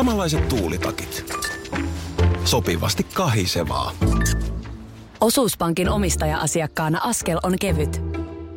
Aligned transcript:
Samanlaiset 0.00 0.48
tuulitakit. 0.48 1.34
Sopivasti 2.44 3.04
kahisevaa. 3.14 3.92
Osuuspankin 5.20 5.88
omistaja-asiakkaana 5.88 7.00
askel 7.02 7.38
on 7.42 7.58
kevyt. 7.60 8.02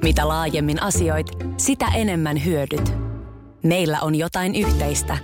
Mitä 0.03 0.27
laajemmin 0.27 0.83
asioit, 0.83 1.27
sitä 1.57 1.85
enemmän 1.95 2.45
hyödyt. 2.45 2.93
Meillä 3.63 3.99
on 4.01 4.15
jotain 4.15 4.55
yhteistä. 4.55 5.17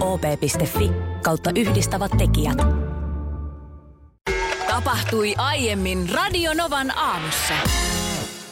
op.fi 0.00 0.90
kautta 1.22 1.50
yhdistävät 1.56 2.12
tekijät. 2.18 2.58
Tapahtui 4.68 5.34
aiemmin 5.36 6.08
Radionovan 6.12 6.98
aamussa. 6.98 7.54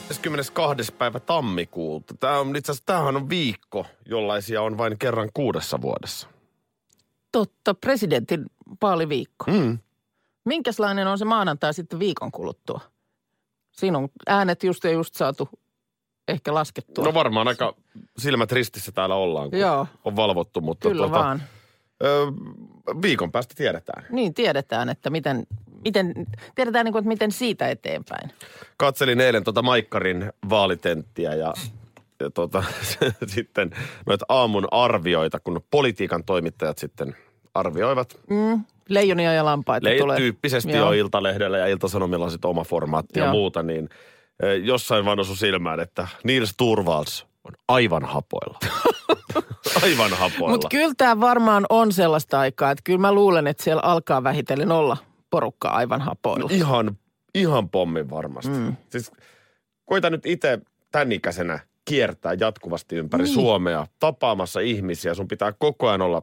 22. 0.09 0.93
päivä 0.93 1.21
tammikuuta. 1.21 2.15
Tämä 2.21 2.39
on 2.39 2.57
itse 2.57 2.73
asiassa, 2.73 2.87
tämähän 2.87 3.17
on 3.17 3.29
viikko, 3.29 3.87
jollaisia 4.07 4.63
on 4.63 4.79
vain 4.79 4.99
kerran 4.99 5.31
kuudessa 5.35 5.81
vuodessa. 5.81 6.33
Totta, 7.33 7.75
presidentin 7.75 8.47
vaaliviikko. 8.83 9.45
Mm. 9.51 9.79
Minkälainen 10.45 11.07
on 11.07 11.19
se 11.19 11.25
maanantai 11.25 11.75
sitten 11.75 11.99
viikon 11.99 12.33
kuluttua? 12.33 12.81
Siinä 13.73 13.99
on 13.99 14.09
äänet 14.27 14.63
just 14.63 14.85
ja 14.85 14.91
just 14.91 15.15
saatu 15.15 15.49
ehkä 16.29 16.55
laskettua. 16.55 17.05
No 17.05 17.15
varmaan 17.15 17.49
aika 17.49 17.75
silmät 18.19 18.53
ristissä 18.53 18.93
täällä 18.93 19.15
ollaan, 19.15 19.51
kun 19.51 19.59
Joo. 19.59 19.87
on 20.05 20.17
valvottu, 20.17 20.61
mutta 20.61 20.89
Kyllä 20.89 21.07
tota, 21.07 21.19
vaan. 21.19 21.43
Ö, 22.03 22.27
viikon 23.03 23.33
päästä 23.33 23.55
tiedetään. 23.55 24.07
Niin 24.11 24.35
tiedetään, 24.35 24.89
että 24.89 25.11
miten, 25.11 25.47
miten 25.85 26.15
tiedetään 26.55 26.85
niin 26.85 26.93
kuin, 26.93 27.01
että 27.01 27.09
miten 27.09 27.33
siitä 27.33 27.69
eteenpäin. 27.69 28.31
Katselin 28.77 29.21
eilen 29.21 29.45
tota 29.45 29.63
Maikkarin 29.63 30.33
vaalitenttiä 30.51 31.35
ja 31.35 31.55
tota, 32.31 32.65
sitten 33.27 33.71
noita 34.07 34.25
aamun 34.29 34.69
arvioita, 34.71 35.41
kun 35.41 35.61
politiikan 35.71 36.25
toimittajat 36.25 36.79
sitten 36.79 37.17
arvioivat. 37.55 38.19
Mm. 38.31 38.65
Leijonia 38.89 39.33
ja 39.33 39.45
lampaita 39.45 39.89
Le- 39.89 39.99
tulee. 39.99 40.17
tyyppisesti 40.17 40.73
Joo. 40.73 40.93
jo 40.93 41.01
Iltalehdellä 41.05 41.59
ja 41.59 41.67
Iltasanomilla 41.67 42.25
on 42.25 42.31
sitten 42.31 42.49
oma 42.49 42.65
formaatti 42.65 43.19
ja 43.19 43.25
Joo. 43.25 43.33
muuta, 43.33 43.63
niin 43.63 43.89
ö, 44.43 44.57
jossain 44.57 45.05
vaan 45.05 45.21
osui 45.21 45.37
silmään, 45.37 45.81
että 45.81 46.09
Niels 46.25 46.55
Turvalds 46.57 47.27
on 47.45 47.53
aivan 47.69 48.05
hapoilla. 48.05 48.59
aivan 49.83 50.11
hapoilla. 50.11 50.51
Mutta 50.51 50.69
kyllä 50.69 50.95
tämä 50.97 51.21
varmaan 51.21 51.67
on 51.71 51.93
sellaista 51.93 52.41
aikaa, 52.41 52.71
että 52.71 52.83
kyllä 52.85 52.99
mä 52.99 53.13
luulen, 53.13 53.47
että 53.47 53.65
siellä 53.65 53.83
alkaa 53.83 54.25
vähitellen 54.25 54.73
olla 54.73 54.97
porukka 55.31 55.69
aivan 55.69 56.01
hapoilla. 56.01 56.49
Ihan, 56.53 56.99
ihan 57.35 57.69
pommin 57.69 58.11
varmasti. 58.11 58.51
Mm. 58.51 58.77
Siis 58.91 59.13
koita 59.85 60.11
nyt 60.11 60.27
itse 60.27 60.59
tämän 60.93 61.13
ikäisenä 61.13 61.59
kiertää 61.85 62.35
jatkuvasti 62.41 62.97
ympäri 62.97 63.25
niin. 63.25 63.35
Suomea, 63.35 63.87
tapaamassa 63.99 64.61
ihmisiä. 64.61 65.15
Sun 65.15 65.29
pitää 65.29 65.53
koko 65.59 65.89
ajan 65.89 66.03
olla 66.03 66.23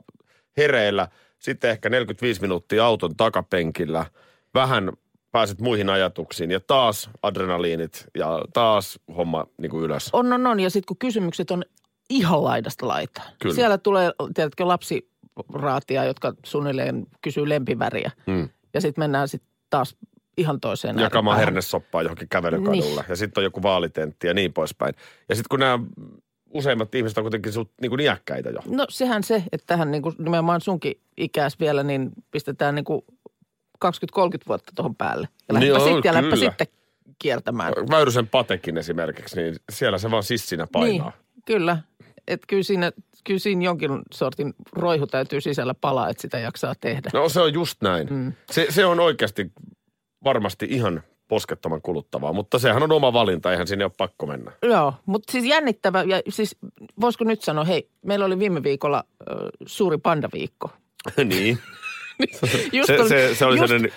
hereillä. 0.57 1.07
Sitten 1.39 1.69
ehkä 1.69 1.89
45 1.89 2.41
minuuttia 2.41 2.85
auton 2.85 3.15
takapenkillä. 3.15 4.05
Vähän 4.53 4.91
pääset 5.31 5.61
muihin 5.61 5.89
ajatuksiin 5.89 6.51
ja 6.51 6.59
taas 6.59 7.09
adrenaliinit 7.21 8.05
ja 8.17 8.41
taas 8.53 8.99
homma 9.17 9.47
niin 9.57 9.69
kuin 9.69 9.83
ylös. 9.83 10.09
On, 10.13 10.33
on, 10.33 10.47
on. 10.47 10.59
Ja 10.59 10.69
sitten 10.69 10.87
kun 10.87 10.97
kysymykset 10.97 11.51
on 11.51 11.63
ihan 12.09 12.43
laidasta 12.43 12.87
laitaan. 12.87 13.31
Kyllä. 13.41 13.55
Siellä 13.55 13.77
tulee, 13.77 14.11
tiedätkö, 14.33 14.67
lapsiraatia, 14.67 16.05
jotka 16.05 16.33
suunnilleen 16.45 17.07
kysyy 17.21 17.49
lempiväriä. 17.49 18.11
Mm. 18.27 18.49
Ja 18.73 18.81
sitten 18.81 19.01
mennään 19.01 19.27
sitten 19.27 19.49
taas 19.69 19.95
ihan 20.39 20.59
toiseen 20.59 20.99
Jakamaan 20.99 21.37
hernesoppaa 21.37 22.01
johonkin 22.01 22.29
kävelykadulla. 22.29 23.03
Ja 23.09 23.15
sitten 23.15 23.41
on 23.41 23.43
joku 23.43 23.63
vaalitentti 23.63 24.27
ja 24.27 24.33
niin 24.33 24.53
poispäin. 24.53 24.93
Ja 25.29 25.35
sitten 25.35 25.49
kun 25.49 25.59
nämä 25.59 25.79
useimmat 26.49 26.95
ihmiset 26.95 27.17
on 27.17 27.23
kuitenkin 27.23 27.53
sut, 27.53 27.71
niin 27.81 27.89
kuin 27.89 27.99
iäkkäitä 27.99 28.49
jo. 28.49 28.59
No 28.65 28.85
sehän 28.89 29.23
se, 29.23 29.43
että 29.51 29.67
tähän 29.67 29.91
niin 29.91 30.01
kuin 30.01 30.15
nimenomaan 30.17 30.61
sunkin 30.61 31.01
ikäis 31.17 31.59
vielä, 31.59 31.83
niin 31.83 32.11
pistetään 32.31 32.75
niin 32.75 32.85
kuin 32.85 33.01
20-30 33.85 33.89
vuotta 34.47 34.71
tuohon 34.75 34.95
päälle. 34.95 35.27
Ja 35.47 35.53
lähdepä 35.53 35.69
Joo, 35.69 35.79
sitten, 35.79 36.09
ja 36.09 36.13
lähdepä 36.13 36.35
sitten 36.35 36.67
kiertämään. 37.19 37.73
Väyrysen 37.73 38.27
patekin 38.27 38.77
esimerkiksi, 38.77 39.41
niin 39.41 39.55
siellä 39.71 39.97
se 39.97 40.11
vaan 40.11 40.23
sissinä 40.23 40.67
painaa. 40.71 41.09
Niin, 41.09 41.43
kyllä. 41.45 41.77
Että 42.27 42.47
kyllä 42.47 42.63
siinä, 42.63 42.91
kyllä 43.23 43.39
siinä 43.39 43.63
jonkin 43.63 43.91
sortin 44.13 44.53
roihu 44.71 45.07
täytyy 45.07 45.41
sisällä 45.41 45.73
palaa, 45.73 46.09
että 46.09 46.21
sitä 46.21 46.39
jaksaa 46.39 46.75
tehdä. 46.81 47.09
No 47.13 47.29
se 47.29 47.41
on 47.41 47.53
just 47.53 47.81
näin. 47.81 48.07
Mm. 48.13 48.33
Se, 48.51 48.67
se 48.69 48.85
on 48.85 48.99
oikeasti 48.99 49.51
varmasti 50.23 50.67
ihan 50.69 51.03
poskettoman 51.27 51.81
kuluttavaa, 51.81 52.33
mutta 52.33 52.59
sehän 52.59 52.83
on 52.83 52.91
oma 52.91 53.13
valinta, 53.13 53.51
eihän 53.51 53.67
sinne 53.67 53.85
ole 53.85 53.91
pakko 53.97 54.25
mennä. 54.25 54.51
Joo, 54.63 54.93
mutta 55.05 55.31
siis 55.31 55.45
jännittävä, 55.45 56.03
ja 56.03 56.21
siis 56.29 56.55
voisiko 57.01 57.23
nyt 57.23 57.41
sanoa, 57.41 57.63
hei, 57.63 57.89
meillä 58.05 58.25
oli 58.25 58.39
viime 58.39 58.63
viikolla 58.63 59.03
ö, 59.21 59.33
suuri 59.65 59.97
pandaviikko. 59.97 60.71
niin. 61.23 61.59
Just 62.73 62.87
se, 62.87 62.99
oli- 62.99 63.09
se, 63.09 63.35
se 63.35 63.45
oli 63.45 63.57
just- 63.57 63.67
sellainen, 63.67 63.91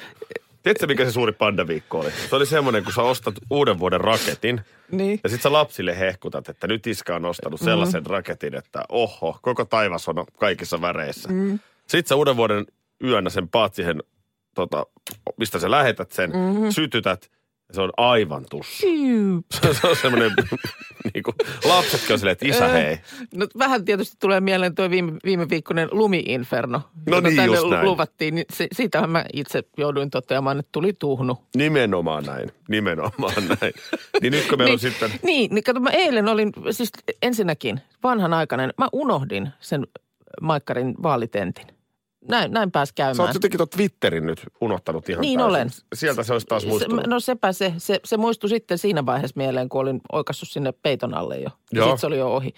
tiedätkö 0.62 0.86
mikä 0.86 1.04
se 1.04 1.12
suuri 1.12 1.32
pandaviikko 1.32 2.00
oli? 2.00 2.10
Se 2.30 2.36
oli 2.36 2.46
semmoinen, 2.46 2.84
kun 2.84 2.92
sä 2.92 3.02
ostat 3.02 3.34
uuden 3.50 3.78
vuoden 3.78 4.00
raketin 4.00 4.60
Niin. 4.90 5.20
ja 5.24 5.28
sit 5.30 5.42
sä 5.42 5.52
lapsille 5.52 5.98
hehkutat, 5.98 6.48
että 6.48 6.66
nyt 6.66 6.86
iskä 6.86 7.16
on 7.16 7.24
ostanut 7.24 7.60
sellaisen 7.60 8.06
raketin, 8.06 8.54
että 8.54 8.84
oho, 8.88 9.38
koko 9.42 9.64
taivas 9.64 10.08
on 10.08 10.24
kaikissa 10.38 10.80
väreissä. 10.80 11.28
Mm. 11.28 11.58
Sitten 11.86 12.08
sä 12.08 12.16
uuden 12.16 12.36
vuoden 12.36 12.66
yönä 13.04 13.30
sen 13.30 13.48
paat 13.48 13.74
siihen, 13.74 14.02
tota, 14.54 14.86
mistä 15.36 15.58
sä 15.58 15.70
lähetät 15.70 16.12
sen, 16.12 16.30
mm-hmm. 16.30 16.70
sytytät 16.70 17.30
ja 17.68 17.74
se 17.74 17.80
on 17.80 17.90
aivan 17.96 18.44
tussu. 18.50 18.86
Piu. 18.86 19.44
se 19.80 19.86
on 19.86 19.96
semmoinen, 19.96 20.32
niin 21.14 21.22
kuin, 21.22 21.34
lapsetkin 21.64 22.12
on 22.12 22.18
silleen, 22.18 22.32
että 22.32 22.48
isä 22.48 22.68
hei. 22.68 22.98
No 23.34 23.46
vähän 23.58 23.84
tietysti 23.84 24.16
tulee 24.20 24.40
mieleen 24.40 24.74
tuo 24.74 24.90
viime, 24.90 25.12
viime 25.24 25.48
viikkoinen 25.48 25.88
lumi-inferno, 25.92 26.80
No 27.10 27.20
niin, 27.20 27.36
tänne 27.36 27.56
just 27.56 27.70
näin. 27.70 27.86
luvattiin. 27.86 28.34
Niin 28.34 28.46
se, 28.52 28.68
siitähän 28.72 29.10
mä 29.10 29.24
itse 29.32 29.62
jouduin 29.76 30.10
toteamaan, 30.10 30.58
että 30.58 30.68
tuli 30.72 30.92
tuhnu. 30.92 31.38
Nimenomaan 31.56 32.24
näin, 32.24 32.52
nimenomaan 32.68 33.34
näin. 33.60 33.72
Niin 34.22 34.30
nyt 34.32 34.48
kun 34.48 34.58
meillä 34.58 34.72
on 34.72 34.78
sitten, 34.78 35.10
Niin, 35.22 35.54
niin 35.54 35.64
kato, 35.64 35.80
mä 35.80 35.90
eilen 35.90 36.28
olin, 36.28 36.52
siis 36.70 36.90
ensinnäkin 37.22 37.80
vanhanaikainen, 38.02 38.72
mä 38.78 38.88
unohdin 38.92 39.48
sen 39.60 39.86
Maikkarin 40.40 40.94
vaalitentin. 41.02 41.66
Näin, 42.28 42.50
näin 42.52 42.70
pääs 42.70 42.88
sä 42.88 42.94
käymään. 42.94 43.20
oot 43.28 43.34
jotenkin 43.34 43.58
tuon 43.58 43.68
Twitterin 43.68 44.26
nyt 44.26 44.42
unohtanut 44.60 45.08
ihan 45.08 45.20
Niin 45.20 45.38
täysin. 45.38 45.50
olen. 45.50 45.70
Sieltä 45.94 46.22
se 46.22 46.32
olisi 46.32 46.46
taas 46.46 46.66
muistunut. 46.66 47.00
Se, 47.04 47.10
no 47.10 47.20
sepä 47.20 47.52
se, 47.52 47.74
se, 47.78 48.00
se 48.04 48.16
muistui 48.16 48.50
sitten 48.50 48.78
siinä 48.78 49.06
vaiheessa 49.06 49.34
mieleen, 49.36 49.68
kun 49.68 49.80
olin 49.80 50.00
oikassut 50.12 50.48
sinne 50.48 50.72
peiton 50.72 51.14
alle 51.14 51.36
jo. 51.36 51.42
Ja 51.42 51.50
Joo. 51.72 51.84
sitten 51.86 51.98
se 51.98 52.06
oli 52.06 52.18
jo 52.18 52.34
ohi. 52.34 52.54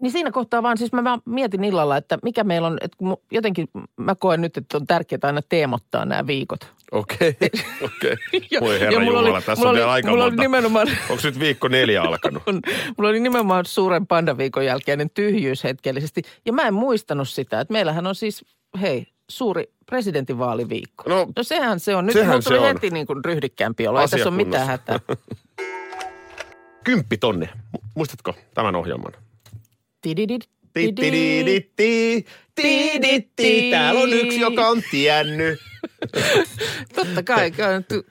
Niin 0.00 0.12
siinä 0.12 0.30
kohtaa 0.30 0.62
vaan, 0.62 0.78
siis 0.78 0.92
mä 0.92 1.04
vaan 1.04 1.22
mietin 1.24 1.64
illalla, 1.64 1.96
että 1.96 2.18
mikä 2.22 2.44
meillä 2.44 2.66
on, 2.68 2.78
että 2.80 2.96
jotenkin 3.32 3.68
mä 3.96 4.14
koen 4.14 4.40
nyt, 4.40 4.56
että 4.56 4.76
on 4.76 4.86
tärkeää 4.86 5.18
aina 5.22 5.40
teemottaa 5.48 6.04
nämä 6.04 6.26
viikot. 6.26 6.60
Okei, 6.92 7.36
okei. 7.86 8.16
Ja- 8.50 8.60
Voi 8.60 8.74
ja 8.74 8.78
herra 8.80 9.00
mulla 9.00 9.18
Jumala, 9.18 9.34
oli- 9.36 9.42
tässä 9.44 9.54
mulla 9.56 9.68
on 9.68 9.70
oli- 9.70 9.78
vielä 9.78 9.92
aika 9.92 10.08
mulla 10.10 10.24
oli 10.24 10.30
monta. 10.30 10.42
nimenomaan- 10.42 10.88
Onko 11.10 11.20
nyt 11.24 11.38
viikko 11.38 11.68
neljä 11.68 12.02
alkanut? 12.02 12.42
on, 12.48 12.60
mulla 12.98 13.10
oli 13.10 13.20
nimenomaan 13.20 13.64
suuren 13.66 14.06
pandaviikon 14.06 14.64
jälkeinen 14.66 15.10
tyhjyys 15.10 15.64
hetkellisesti. 15.64 16.22
Ja 16.46 16.52
mä 16.52 16.62
en 16.62 16.74
muistanut 16.74 17.28
sitä, 17.28 17.60
että 17.60 17.72
meillähän 17.72 18.06
on 18.06 18.14
siis, 18.14 18.44
hei, 18.80 19.06
suuri 19.30 19.72
presidentinvaaliviikko. 19.86 21.04
No, 21.10 21.26
No 21.36 21.42
sehän 21.42 21.80
se 21.80 21.96
on. 21.96 22.06
Nyt 22.06 22.12
sehän 22.12 22.42
se 22.42 22.58
on. 22.58 22.66
heti 22.66 22.90
niin 22.90 23.06
kuin 23.06 23.24
ryhdikkäämpi 23.24 23.86
olo. 23.88 24.00
Ei 24.00 24.08
tässä 24.08 24.28
ole 24.28 24.36
mitään 24.36 24.66
hätää. 24.66 25.00
Kymppitonni. 26.84 27.46
Mu- 27.46 27.80
Muistatko 27.94 28.34
tämän 28.54 28.76
ohjelman? 28.76 29.12
Tididid. 30.02 30.42
Täällä 33.70 34.00
on 34.00 34.12
yksi, 34.12 34.40
joka 34.40 34.68
on 34.68 34.82
tiennyt. 34.90 35.58
Totta 36.96 37.22
kai. 37.22 37.52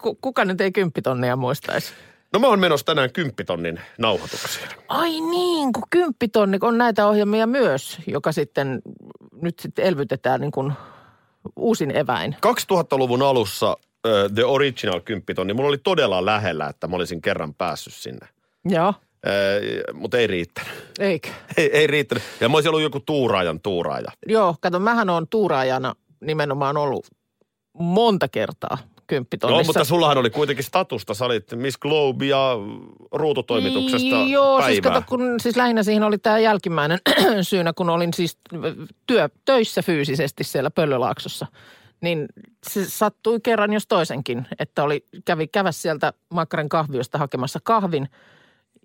ku- 0.01 0.15
Kuka 0.21 0.45
nyt 0.45 0.61
ei 0.61 0.71
kymppitonnia 0.71 1.35
muistaisi? 1.35 1.93
No 2.33 2.39
mä 2.39 2.47
oon 2.47 2.59
menossa 2.59 2.85
tänään 2.85 3.11
kymppitonnin 3.13 3.79
nauhoituksiin. 3.97 4.67
Ai 4.87 5.21
niin, 5.21 5.73
kun 5.73 5.83
kymppitonni 5.89 6.57
on 6.61 6.77
näitä 6.77 7.07
ohjelmia 7.07 7.47
myös, 7.47 7.97
joka 8.07 8.31
sitten 8.31 8.81
nyt 9.41 9.59
sitten 9.59 9.85
elvytetään 9.85 10.41
niin 10.41 10.51
kuin 10.51 10.73
uusin 11.55 11.97
eväin. 11.97 12.35
2000-luvun 12.73 13.21
alussa 13.21 13.71
uh, 13.71 14.33
The 14.35 14.45
Original 14.45 14.99
kymppitonni. 14.99 15.53
Mulla 15.53 15.69
oli 15.69 15.77
todella 15.77 16.25
lähellä, 16.25 16.67
että 16.67 16.87
mä 16.87 16.95
olisin 16.95 17.21
kerran 17.21 17.53
päässyt 17.53 17.93
sinne. 17.93 18.27
Joo, 18.65 18.93
Mutta 19.93 20.17
ei 20.17 20.27
riittänyt. 20.27 20.71
eikö? 20.99 21.29
Ei, 21.57 21.77
ei 21.77 21.87
riittänyt. 21.87 22.23
Ja 22.39 22.49
mä 22.49 22.57
olisin 22.57 22.69
ollut 22.69 22.81
joku 22.81 22.99
tuuraajan 22.99 23.59
tuuraaja. 23.59 24.11
Joo, 24.27 24.55
kato, 24.61 24.79
mähän 24.79 25.09
on 25.09 25.27
tuuraajana 25.27 25.95
nimenomaan 26.21 26.77
ollut 26.77 27.07
monta 27.73 28.27
kertaa 28.27 28.77
kymppitonnissa. 29.07 29.61
No, 29.61 29.65
mutta 29.65 29.83
sullahan 29.83 30.17
oli 30.17 30.29
kuitenkin 30.29 30.65
statusta. 30.65 31.13
Sä 31.13 31.25
olit 31.25 31.51
Miss 31.55 31.77
Globe 31.77 32.25
ja 32.25 32.55
ruututoimituksesta 33.11 34.07
Joo, 34.29 34.57
päivää. 34.57 34.67
siis 34.67 34.81
kato, 34.81 35.03
kun 35.07 35.39
siis 35.41 35.55
lähinnä 35.57 35.83
siihen 35.83 36.03
oli 36.03 36.17
tämä 36.17 36.39
jälkimmäinen 36.39 36.99
syynä, 37.41 37.73
kun 37.73 37.89
olin 37.89 38.13
siis 38.13 38.37
työ, 39.07 39.29
töissä 39.45 39.81
fyysisesti 39.81 40.43
siellä 40.43 40.69
Pöllölaaksossa. 40.69 41.45
Niin 42.01 42.25
se 42.69 42.85
sattui 42.85 43.39
kerran 43.43 43.73
jos 43.73 43.87
toisenkin, 43.87 44.47
että 44.59 44.83
oli, 44.83 45.05
kävi 45.25 45.47
käväs 45.47 45.81
sieltä 45.81 46.13
Makkarin 46.33 46.69
kahviosta 46.69 47.17
hakemassa 47.17 47.59
kahvin 47.63 48.09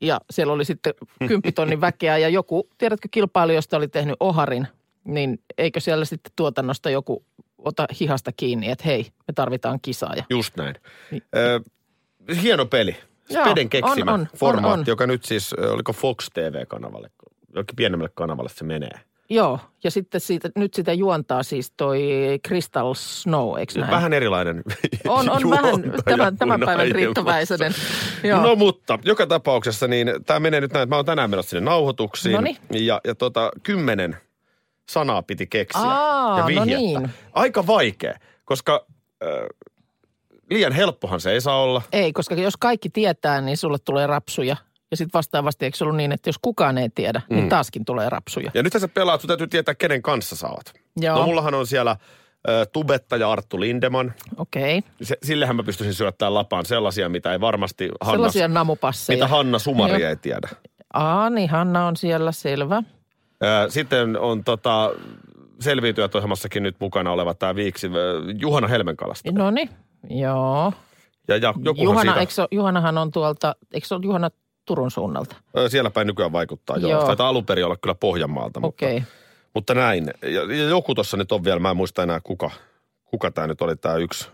ja 0.01 0.21
siellä 0.31 0.53
oli 0.53 0.65
sitten 0.65 0.95
kymppitonnin 1.29 1.81
väkeä 1.81 2.19
ja 2.19 2.29
joku, 2.29 2.69
tiedätkö, 2.79 3.09
kilpailijoista 3.11 3.77
oli 3.77 3.89
tehnyt 3.89 4.17
oharin 4.21 4.69
niin 5.05 5.43
eikö 5.59 5.81
siellä 5.81 6.05
sitten 6.05 6.33
tuotannosta 6.37 6.91
joku 6.91 7.25
ota 7.59 7.87
hihasta 8.01 8.31
kiinni, 8.37 8.71
että 8.71 8.85
hei, 8.85 9.03
me 9.03 9.35
tarvitaan 9.35 9.79
kisaaja. 9.83 10.25
Just 10.31 10.57
näin. 10.57 10.75
Niin. 11.11 11.23
Ö, 11.37 11.61
hieno 12.43 12.67
peli. 12.67 12.97
Speden 13.33 13.69
keksimä 13.69 14.13
on, 14.13 14.21
on, 14.21 14.29
formaatti, 14.37 14.73
on, 14.73 14.81
on. 14.81 14.85
joka 14.87 15.07
nyt 15.07 15.25
siis, 15.25 15.53
oliko 15.53 15.93
Fox 15.93 16.29
TV-kanavalle, 16.35 17.11
jollekin 17.55 17.77
pienemmälle 17.77 18.13
kanavalle 18.15 18.51
se 18.51 18.65
menee. 18.65 19.01
Joo, 19.31 19.59
ja 19.85 19.91
sitten 19.91 20.21
siitä, 20.21 20.51
nyt 20.57 20.75
sitä 20.75 20.93
juontaa 20.93 21.43
siis 21.43 21.73
toi 21.77 22.01
Crystal 22.49 22.95
Snow, 22.95 23.59
eikö 23.59 23.81
näin? 23.81 23.91
Vähän 23.91 24.13
erilainen 24.13 24.63
on, 25.09 25.31
on 25.31 25.51
vähän 25.51 25.75
tämän, 26.05 26.37
tämän 26.37 26.61
päivän. 26.61 26.89
Joo. 28.25 28.43
No 28.43 28.57
mutta, 28.57 28.99
joka 29.05 29.27
tapauksessa 29.27 29.89
niin 29.89 30.13
tämä 30.27 30.41
menee 30.41 30.61
nyt 30.61 30.73
näin, 30.73 30.83
että 30.83 30.93
mä 30.95 30.97
oon 30.97 31.05
tänään 31.05 31.31
menossa 31.31 31.51
sinne 31.51 31.65
nauhoituksiin. 31.65 32.33
Noniin. 32.33 32.57
Ja, 32.71 33.01
ja 33.05 33.15
tota, 33.15 33.51
kymmenen 33.63 34.17
sanaa 34.89 35.23
piti 35.23 35.47
keksiä 35.47 35.83
Aa, 35.83 36.37
ja 36.39 36.43
no 36.43 36.47
vihjettä. 36.47 36.77
niin. 36.77 37.11
Aika 37.33 37.67
vaikea, 37.67 38.19
koska 38.45 38.87
äh, 39.23 39.29
liian 40.51 40.73
helppohan 40.73 41.21
se 41.21 41.33
ei 41.33 41.41
saa 41.41 41.63
olla. 41.63 41.83
Ei, 41.93 42.13
koska 42.13 42.35
jos 42.35 42.57
kaikki 42.57 42.91
tietää, 42.91 43.41
niin 43.41 43.57
sulle 43.57 43.79
tulee 43.79 44.07
rapsuja. 44.07 44.57
Ja 44.95 44.99
sitten 44.99 45.19
vastaavasti, 45.19 45.65
eikö 45.65 45.77
se 45.77 45.85
ollut 45.85 45.97
niin, 45.97 46.13
että 46.13 46.29
jos 46.29 46.39
kukaan 46.43 46.79
ei 46.79 46.89
tiedä, 46.95 47.23
mm. 47.31 47.37
niin 47.37 47.49
taaskin 47.49 47.85
tulee 47.85 48.11
rapsuja. 48.11 48.51
Ja 48.55 48.63
nythän 48.63 48.81
sä 48.81 48.89
pelaat, 48.89 49.21
sun 49.21 49.29
täytyy 49.29 49.47
tietää, 49.47 49.75
kenen 49.75 50.03
kanssa 50.03 50.37
sä 50.37 50.49
oot. 50.49 50.73
Joo. 50.97 51.19
No 51.19 51.27
mullahan 51.27 51.55
on 51.55 51.67
siellä 51.67 51.91
äh, 51.91 51.99
tubettaja 52.73 53.33
Arttu 53.33 53.61
Lindeman. 53.61 54.15
Okei. 54.37 54.79
Okay. 54.79 54.91
Se, 55.03 55.17
sillehän 55.23 55.57
mä 55.57 55.63
pystyisin 55.63 55.95
syöttämään 55.95 56.35
lapaan 56.35 56.67
sellaisia, 56.67 57.09
mitä 57.09 57.33
ei 57.33 57.41
varmasti 57.41 57.89
Hanna, 58.01 58.17
Sellaisia 58.17 58.49
namupasseja. 58.49 59.17
mitä 59.17 59.29
Hanna 59.29 59.59
Sumari 59.59 60.05
ei 60.05 60.17
tiedä. 60.17 60.49
Aa, 60.93 61.31
niin 61.31 61.51
Hanna 61.51 61.87
on 61.87 61.97
siellä, 61.97 62.33
selvä. 62.33 62.83
Sitten 63.69 64.19
on 64.19 64.45
tota, 64.45 64.91
selviytyjät 65.61 66.15
ohjelmassakin 66.15 66.63
nyt 66.63 66.77
mukana 66.79 67.13
oleva 67.13 67.35
tämä 67.35 67.55
viiksi, 67.55 67.91
Juhana 68.41 68.69
Helmenkalasta. 68.69 69.33
No 69.33 69.51
niin, 69.51 69.71
joo. 70.11 70.73
Ja, 71.29 71.37
ja 71.37 71.55
Juhana, 71.83 72.01
siitä, 72.01 72.21
eikö 72.21 72.33
Juhanahan 72.51 72.99
on 72.99 73.11
tuolta, 73.11 73.57
eikö 73.73 73.87
se 73.87 73.95
ole 73.95 74.03
Juhana 74.05 74.31
Turun 74.65 74.91
suunnalta? 74.91 75.37
siellä 75.69 75.91
päin 75.91 76.07
nykyään 76.07 76.33
vaikuttaa. 76.33 76.77
Joo. 76.77 76.91
Joo. 76.91 77.07
Taitaa 77.07 77.29
alun 77.29 77.47
perin 77.47 77.65
olla 77.65 77.77
kyllä 77.77 77.95
Pohjanmaalta, 77.95 78.61
mutta, 78.61 78.87
Okei. 78.87 78.97
Okay. 78.97 79.09
mutta 79.55 79.75
näin. 79.75 80.11
Ja, 80.23 80.57
ja 80.57 80.69
joku 80.69 80.95
tuossa 80.95 81.17
nyt 81.17 81.33
on 81.33 81.45
vielä, 81.45 81.61
mä 81.61 81.71
en 81.71 81.77
muista 81.77 82.03
enää 82.03 82.21
kuka, 82.21 82.51
kuka 83.05 83.31
tämä 83.31 83.47
nyt 83.47 83.61
oli 83.63 83.77
tämä 83.77 83.97
yksi, 83.97 84.29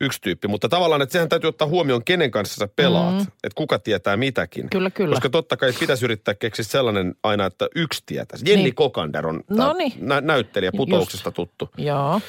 yksi 0.00 0.20
tyyppi. 0.20 0.48
Mutta 0.48 0.68
tavallaan, 0.68 1.02
että 1.02 1.12
sehän 1.12 1.28
täytyy 1.28 1.48
ottaa 1.48 1.68
huomioon, 1.68 2.04
kenen 2.04 2.30
kanssa 2.30 2.56
sä 2.58 2.68
pelaat, 2.76 3.14
mm. 3.14 3.20
että 3.20 3.54
kuka 3.54 3.78
tietää 3.78 4.16
mitäkin. 4.16 4.70
Kyllä, 4.70 4.90
kyllä. 4.90 5.14
Koska 5.14 5.30
totta 5.30 5.56
kai 5.56 5.72
pitäisi 5.80 6.04
yrittää 6.04 6.34
keksiä 6.34 6.64
sellainen 6.64 7.14
aina, 7.22 7.46
että 7.46 7.68
yksi 7.76 8.02
tietäisi. 8.06 8.44
Jenni 8.48 8.62
Niin. 8.62 8.74
Kokander 8.74 9.26
on 9.26 9.40
tää 9.56 9.66
Noniin. 9.66 9.92
nä- 10.00 10.20
näyttelijä, 10.20 10.68
Just. 10.68 10.76
putouksista 10.76 11.30
tuttu. 11.30 11.70
Joo. 11.76 12.20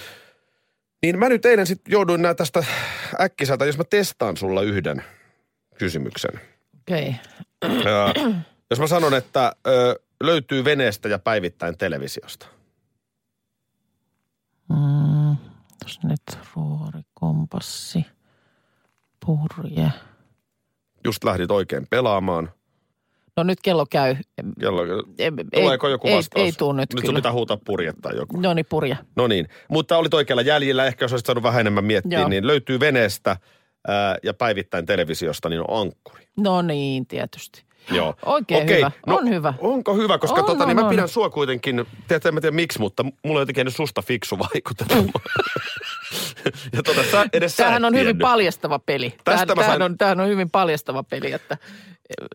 Niin 1.02 1.20
mä 1.20 1.30
nyt 1.30 1.46
eilen 1.46 1.68
sitten 1.68 1.92
jouduin 1.92 2.22
nää 2.22 2.34
tästä 2.34 2.64
äkkiseltä, 3.22 3.66
jos 3.66 3.78
mä 3.78 3.84
testaan 3.84 4.38
sulla 4.38 4.62
yhden 4.62 5.04
kysymyksen. 5.78 6.42
Okei. 6.92 7.16
Ö, 7.66 8.34
jos 8.70 8.80
mä 8.80 8.88
sanon, 8.88 9.14
että 9.14 9.56
ö, 9.68 10.00
löytyy 10.24 10.66
veneestä 10.66 11.10
ja 11.10 11.20
päivittäin 11.20 11.78
televisiosta. 11.78 12.46
Mm, 14.70 15.38
tuossa 15.80 16.08
nyt 16.08 16.22
ruori, 16.56 17.02
kompassi, 17.14 18.06
purje. 19.26 19.92
Just 21.04 21.24
lähdit 21.24 21.52
oikein 21.52 21.88
pelaamaan. 21.90 22.52
No 23.38 23.44
nyt 23.44 23.60
kello 23.64 23.86
käy. 23.90 24.16
Kello, 24.60 24.82
Ei, 25.18 25.32
tuleeko 25.54 25.90
joku 25.90 26.08
ei, 26.08 26.16
vastaus? 26.16 26.46
Ei 26.46 26.52
tuu 26.52 26.74
nyt, 26.74 26.94
Nyt 26.94 27.02
kyllä. 27.02 27.18
pitää 27.18 27.32
huutaa 27.32 27.58
purjetta 27.66 28.14
joku. 28.14 28.40
No 28.40 28.54
niin, 28.54 28.66
purje. 28.70 28.98
No 29.16 29.28
niin, 29.28 29.48
mutta 29.70 29.98
olit 29.98 30.14
oikealla 30.14 30.42
jäljellä. 30.42 30.86
Ehkä 30.86 31.06
jos 31.06 31.12
olisit 31.14 31.26
saanut 31.26 31.44
vähän 31.44 31.60
enemmän 31.62 31.86
miettiä, 31.86 32.20
Joo. 32.20 32.30
niin 32.30 32.48
löytyy 32.48 32.80
veneestä 32.80 33.38
ää, 33.88 34.18
ja 34.24 34.34
päivittäin 34.34 34.86
televisiosta, 34.86 35.50
niin 35.50 35.62
on 35.62 35.82
ankkuri. 35.82 36.28
No 36.38 36.62
niin, 36.62 37.06
tietysti. 37.06 37.64
Joo. 37.92 38.16
Oikein 38.26 38.64
Okei, 38.64 38.78
hyvä. 38.78 38.92
no, 39.08 39.16
On 39.18 39.30
hyvä. 39.30 39.54
Onko 39.60 39.96
hyvä, 39.96 40.18
koska 40.18 40.40
On, 40.40 40.46
tota, 40.46 40.66
niin 40.66 40.70
on, 40.70 40.84
mä 40.84 40.88
on. 40.88 40.90
pidän 40.90 41.08
sua 41.08 41.30
kuitenkin, 41.30 41.86
tiedätkö, 42.08 42.30
en 42.30 42.34
mä 42.34 42.42
tiedä 42.42 42.56
miksi, 42.56 42.80
mutta 42.80 43.04
mulla 43.04 43.40
on 43.40 43.42
jotenkin 43.42 43.72
susta 43.72 44.02
fiksu 44.02 44.40
vaikutelma. 44.40 45.12
ja 46.76 46.84
tota, 46.84 47.04
sä, 47.12 47.26
edes 47.34 47.58
sä 47.58 47.64
Tämähän 47.64 47.84
et 47.84 47.88
on 47.88 47.94
hyvin 47.94 48.06
tiennyt. 48.06 48.22
paljastava 48.22 48.80
peli. 48.80 49.10
Tästä 49.10 49.24
Tämähän, 49.24 49.48
mä 49.48 49.54
tämähän, 49.56 49.72
sain- 49.72 49.82
on, 49.82 49.98
tämähän 49.98 50.20
on 50.20 50.28
hyvin 50.28 50.50
paljastava 50.50 51.04
peli, 51.04 51.32
että 51.32 51.58
eh, 52.10 52.28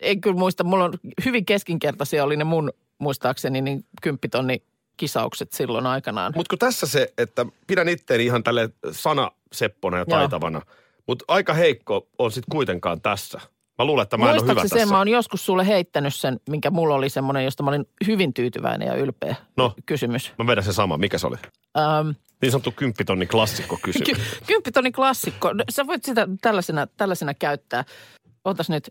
en 0.00 0.20
kyllä 0.20 0.36
muista, 0.36 0.64
mulla 0.64 0.84
on 0.84 0.92
hyvin 1.24 1.44
keskinkertaisia 1.44 2.24
oli 2.24 2.36
ne 2.36 2.44
mun 2.44 2.72
muistaakseni 2.98 3.60
niin 3.60 3.84
kymppitonni 4.02 4.62
kisaukset 4.96 5.52
silloin 5.52 5.86
aikanaan. 5.86 6.32
Mutta 6.36 6.50
kun 6.50 6.58
tässä 6.58 6.86
se, 6.86 7.12
että 7.18 7.46
pidän 7.66 7.88
itteeni 7.88 8.24
ihan 8.24 8.44
tälle 8.44 8.70
sanaseppona 8.90 9.96
ja 9.98 10.04
Joo. 10.08 10.18
taitavana, 10.18 10.62
mutta 11.08 11.24
aika 11.28 11.54
heikko 11.54 12.08
on 12.18 12.30
sitten 12.32 12.52
kuitenkaan 12.52 13.00
tässä. 13.00 13.40
Mä 13.78 13.84
luulen, 13.84 14.02
että 14.02 14.16
mä 14.16 14.24
en 14.24 14.30
ole 14.42 14.50
hyvä 14.50 14.60
sen, 14.60 14.70
tässä. 14.70 14.86
mä 14.86 14.98
oon 14.98 15.08
joskus 15.08 15.46
sulle 15.46 15.66
heittänyt 15.66 16.14
sen, 16.14 16.40
minkä 16.48 16.70
mulla 16.70 16.94
oli 16.94 17.08
semmoinen, 17.08 17.44
josta 17.44 17.62
mä 17.62 17.70
olin 17.70 17.88
hyvin 18.06 18.34
tyytyväinen 18.34 18.88
ja 18.88 18.94
ylpeä 18.94 19.36
No. 19.56 19.74
kysymys. 19.86 20.32
Mä 20.38 20.46
vedän 20.46 20.64
se 20.64 20.72
sama. 20.72 20.96
Mikä 20.96 21.18
se 21.18 21.26
oli? 21.26 21.36
Ähm, 21.78 22.08
Niin 22.42 22.52
sanottu 22.52 22.72
kymppitonnin 22.76 23.28
klassikko 23.28 23.78
kysymys. 23.82 24.08
ky- 24.08 24.22
kymppitonni 24.46 24.92
klassikko. 24.92 25.52
No, 25.52 25.64
Sä 25.70 25.86
voit 25.86 26.04
sitä 26.04 26.28
tällaisena, 26.40 26.86
tällaisena 26.96 27.34
käyttää. 27.34 27.84
Otas 28.44 28.70
nyt 28.70 28.90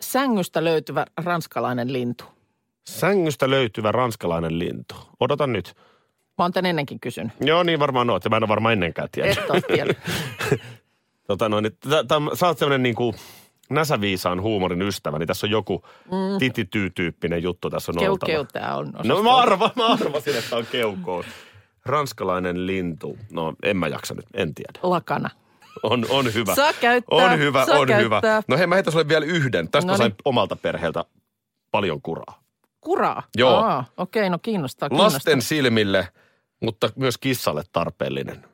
sängystä 0.00 0.64
löytyvä 0.64 1.06
ranskalainen 1.24 1.92
lintu. 1.92 2.24
Sängystä 2.88 3.50
löytyvä 3.50 3.92
ranskalainen 3.92 4.58
lintu. 4.58 4.94
Odota 5.20 5.46
nyt. 5.46 5.74
Mä 6.38 6.44
oon 6.44 6.52
tän 6.52 6.66
ennenkin 6.66 7.00
kysynyt. 7.00 7.32
Joo, 7.40 7.62
niin 7.62 7.78
varmaan 7.78 8.10
oot. 8.10 8.24
Ja 8.24 8.30
mä 8.30 8.36
en 8.36 8.42
ole 8.42 8.48
varmaan 8.48 8.72
ennenkään 8.72 9.08
tiennyt. 9.12 9.38
Et. 9.78 9.98
tota 11.26 11.48
noin, 11.48 11.64
täm- 11.86 12.36
sä 12.36 12.46
oot 12.46 12.58
semmoinen 12.58 12.82
niinku 12.82 13.14
näsäviisaan 13.70 14.42
huumorin 14.42 14.82
ystävä, 14.82 15.18
niin 15.18 15.26
tässä 15.26 15.46
on 15.46 15.50
joku 15.50 15.82
mm. 16.04 16.38
titityy-tyyppinen 16.38 17.42
juttu 17.42 17.70
tässä 17.70 17.92
on 17.92 17.98
Keu, 17.98 18.12
oltava. 18.12 18.26
keu 18.26 18.44
tää 18.44 18.76
on. 18.76 18.92
No 19.04 19.22
mä, 19.22 19.36
arva, 19.36 19.70
mä 19.76 19.86
arvasin, 19.86 20.36
että 20.38 20.56
on 20.56 20.66
keukoon. 20.72 21.24
Ranskalainen 21.86 22.66
lintu. 22.66 23.18
No 23.32 23.54
en 23.62 23.76
mä 23.76 23.88
jaksa 23.88 24.14
nyt, 24.14 24.26
en 24.34 24.54
tiedä. 24.54 24.78
Lakana. 24.82 25.30
On, 25.82 26.06
on 26.08 26.34
hyvä. 26.34 26.54
Saa 26.54 26.72
käyttää, 26.72 27.18
On 27.18 27.38
hyvä, 27.38 27.66
saa 27.66 27.78
on 27.78 27.88
hyvä. 27.88 28.20
käyttää. 28.20 28.42
No 28.48 28.56
hei, 28.58 28.66
mä 28.66 28.74
heitän 28.74 28.92
sulle 28.92 29.08
vielä 29.08 29.26
yhden. 29.26 29.68
Tästä 29.70 29.86
Noniin. 29.86 29.98
sain 29.98 30.14
omalta 30.24 30.56
perheeltä 30.56 31.04
paljon 31.70 32.02
kuraa. 32.02 32.42
Kuraa? 32.80 33.22
Joo. 33.36 33.56
Aa, 33.56 33.84
okei, 33.96 34.30
no 34.30 34.38
kiinnostaa, 34.38 34.88
kiinnostaa. 34.88 35.16
Lasten 35.16 35.42
silmille, 35.42 36.08
mutta 36.60 36.90
myös 36.96 37.18
kissalle 37.18 37.62
tarpeellinen. 37.72 38.44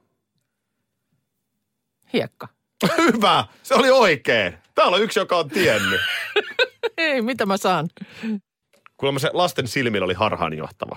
Hiekka. 2.12 2.48
Hyvä, 2.98 3.44
se 3.62 3.74
oli 3.74 3.90
oikein. 3.90 4.54
Täällä 4.74 4.96
on 4.96 5.02
yksi, 5.02 5.18
joka 5.18 5.36
on 5.36 5.48
tiennyt. 5.48 6.00
Ei, 6.98 7.22
mitä 7.22 7.46
mä 7.46 7.56
saan? 7.56 7.88
Kuulemma 8.96 9.18
se 9.18 9.30
lasten 9.32 9.68
silmillä 9.68 10.04
oli 10.04 10.14
harhaanjohtava. 10.14 10.96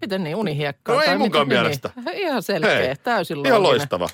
Miten 0.00 0.24
niin, 0.24 0.36
unihiekka? 0.36 0.92
No 0.92 1.00
ei 1.00 1.06
Tai 1.06 1.18
munkaan 1.18 1.48
miten 1.48 1.62
mielestä. 1.62 1.90
Niin? 1.96 2.18
Ihan 2.26 2.42
selkeä, 2.42 2.74
Hei, 2.76 2.96
täysin 2.96 3.46
Ihan 3.46 3.62
looginen. 3.62 3.78
loistava. 3.78 4.08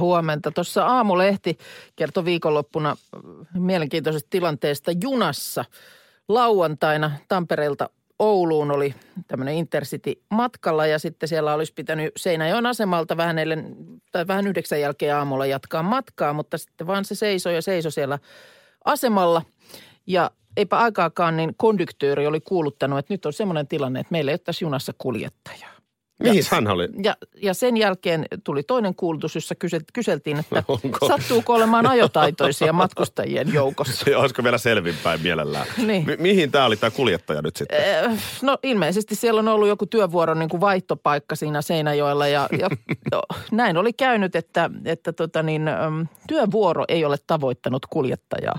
Huomenta. 0.00 0.50
Tuossa 0.50 0.86
aamulehti 0.86 1.58
kertoi 1.96 2.24
viikonloppuna 2.24 2.90
äh, 2.90 3.20
mielenkiintoisesta 3.54 4.30
tilanteesta 4.30 4.92
junassa. 5.02 5.64
Lauantaina 6.28 7.10
Tampereelta 7.28 7.90
Ouluun 8.18 8.70
oli 8.70 8.94
tämmöinen 9.26 9.54
Intercity 9.54 10.12
matkalla 10.30 10.86
ja 10.86 10.98
sitten 10.98 11.28
siellä 11.28 11.54
olisi 11.54 11.72
pitänyt 11.74 12.12
Seinäjoen 12.16 12.66
asemalta 12.66 13.16
vähän, 13.16 13.38
eilen, 13.38 13.76
tai 14.12 14.26
vähän 14.26 14.46
yhdeksän 14.46 14.80
jälkeen 14.80 15.16
aamulla 15.16 15.46
jatkaa 15.46 15.82
matkaa, 15.82 16.32
mutta 16.32 16.58
sitten 16.58 16.86
vaan 16.86 17.04
se 17.04 17.14
seisoi 17.14 17.54
ja 17.54 17.62
seisoi 17.62 17.92
siellä 17.92 18.18
asemalla. 18.84 19.42
Ja 20.06 20.30
eipä 20.56 20.78
aikaakaan, 20.78 21.36
niin 21.36 21.54
kondyktööri 21.56 22.26
oli 22.26 22.40
kuuluttanut, 22.40 22.98
että 22.98 23.14
nyt 23.14 23.26
on 23.26 23.32
semmoinen 23.32 23.68
tilanne, 23.68 24.00
että 24.00 24.12
meillä 24.12 24.30
ei 24.30 24.32
ole 24.32 24.38
tässä 24.38 24.64
junassa 24.64 24.92
kuljettajaa. 24.98 25.77
Mihin 26.22 26.42
hän 26.50 26.68
oli? 26.68 26.88
Ja, 27.02 27.16
ja 27.42 27.54
sen 27.54 27.76
jälkeen 27.76 28.26
tuli 28.44 28.62
toinen 28.62 28.94
kuulutus, 28.94 29.34
jossa 29.34 29.54
kysel, 29.54 29.80
kyseltiin, 29.92 30.38
että 30.38 30.62
Onko? 30.84 31.08
sattuuko 31.08 31.54
olemaan 31.54 31.86
ajotaitoisia 31.86 32.72
matkustajien 32.72 33.54
joukossa. 33.54 34.10
Ja 34.10 34.18
olisiko 34.18 34.44
vielä 34.44 34.58
selvinpäin 34.58 35.22
mielellään? 35.22 35.66
Niin. 35.86 36.06
Mi- 36.06 36.16
mihin 36.16 36.50
tämä 36.50 36.64
oli 36.64 36.76
tämä 36.76 36.90
kuljettaja 36.90 37.42
nyt 37.42 37.56
sitten? 37.56 37.78
Eh, 37.84 38.18
No 38.42 38.58
ilmeisesti 38.62 39.14
siellä 39.14 39.38
on 39.38 39.48
ollut 39.48 39.68
joku 39.68 39.86
työvuoron 39.86 40.38
niin 40.38 40.48
kuin 40.48 40.60
vaihtopaikka 40.60 41.36
siinä 41.36 41.62
Seinäjoella 41.62 42.28
ja, 42.28 42.48
ja 42.58 42.68
no, 43.12 43.22
näin 43.52 43.76
oli 43.76 43.92
käynyt, 43.92 44.36
että, 44.36 44.70
että 44.84 45.12
tota 45.12 45.42
niin, 45.42 45.62
työvuoro 46.28 46.84
ei 46.88 47.04
ole 47.04 47.16
tavoittanut 47.26 47.86
kuljettajaa. 47.86 48.58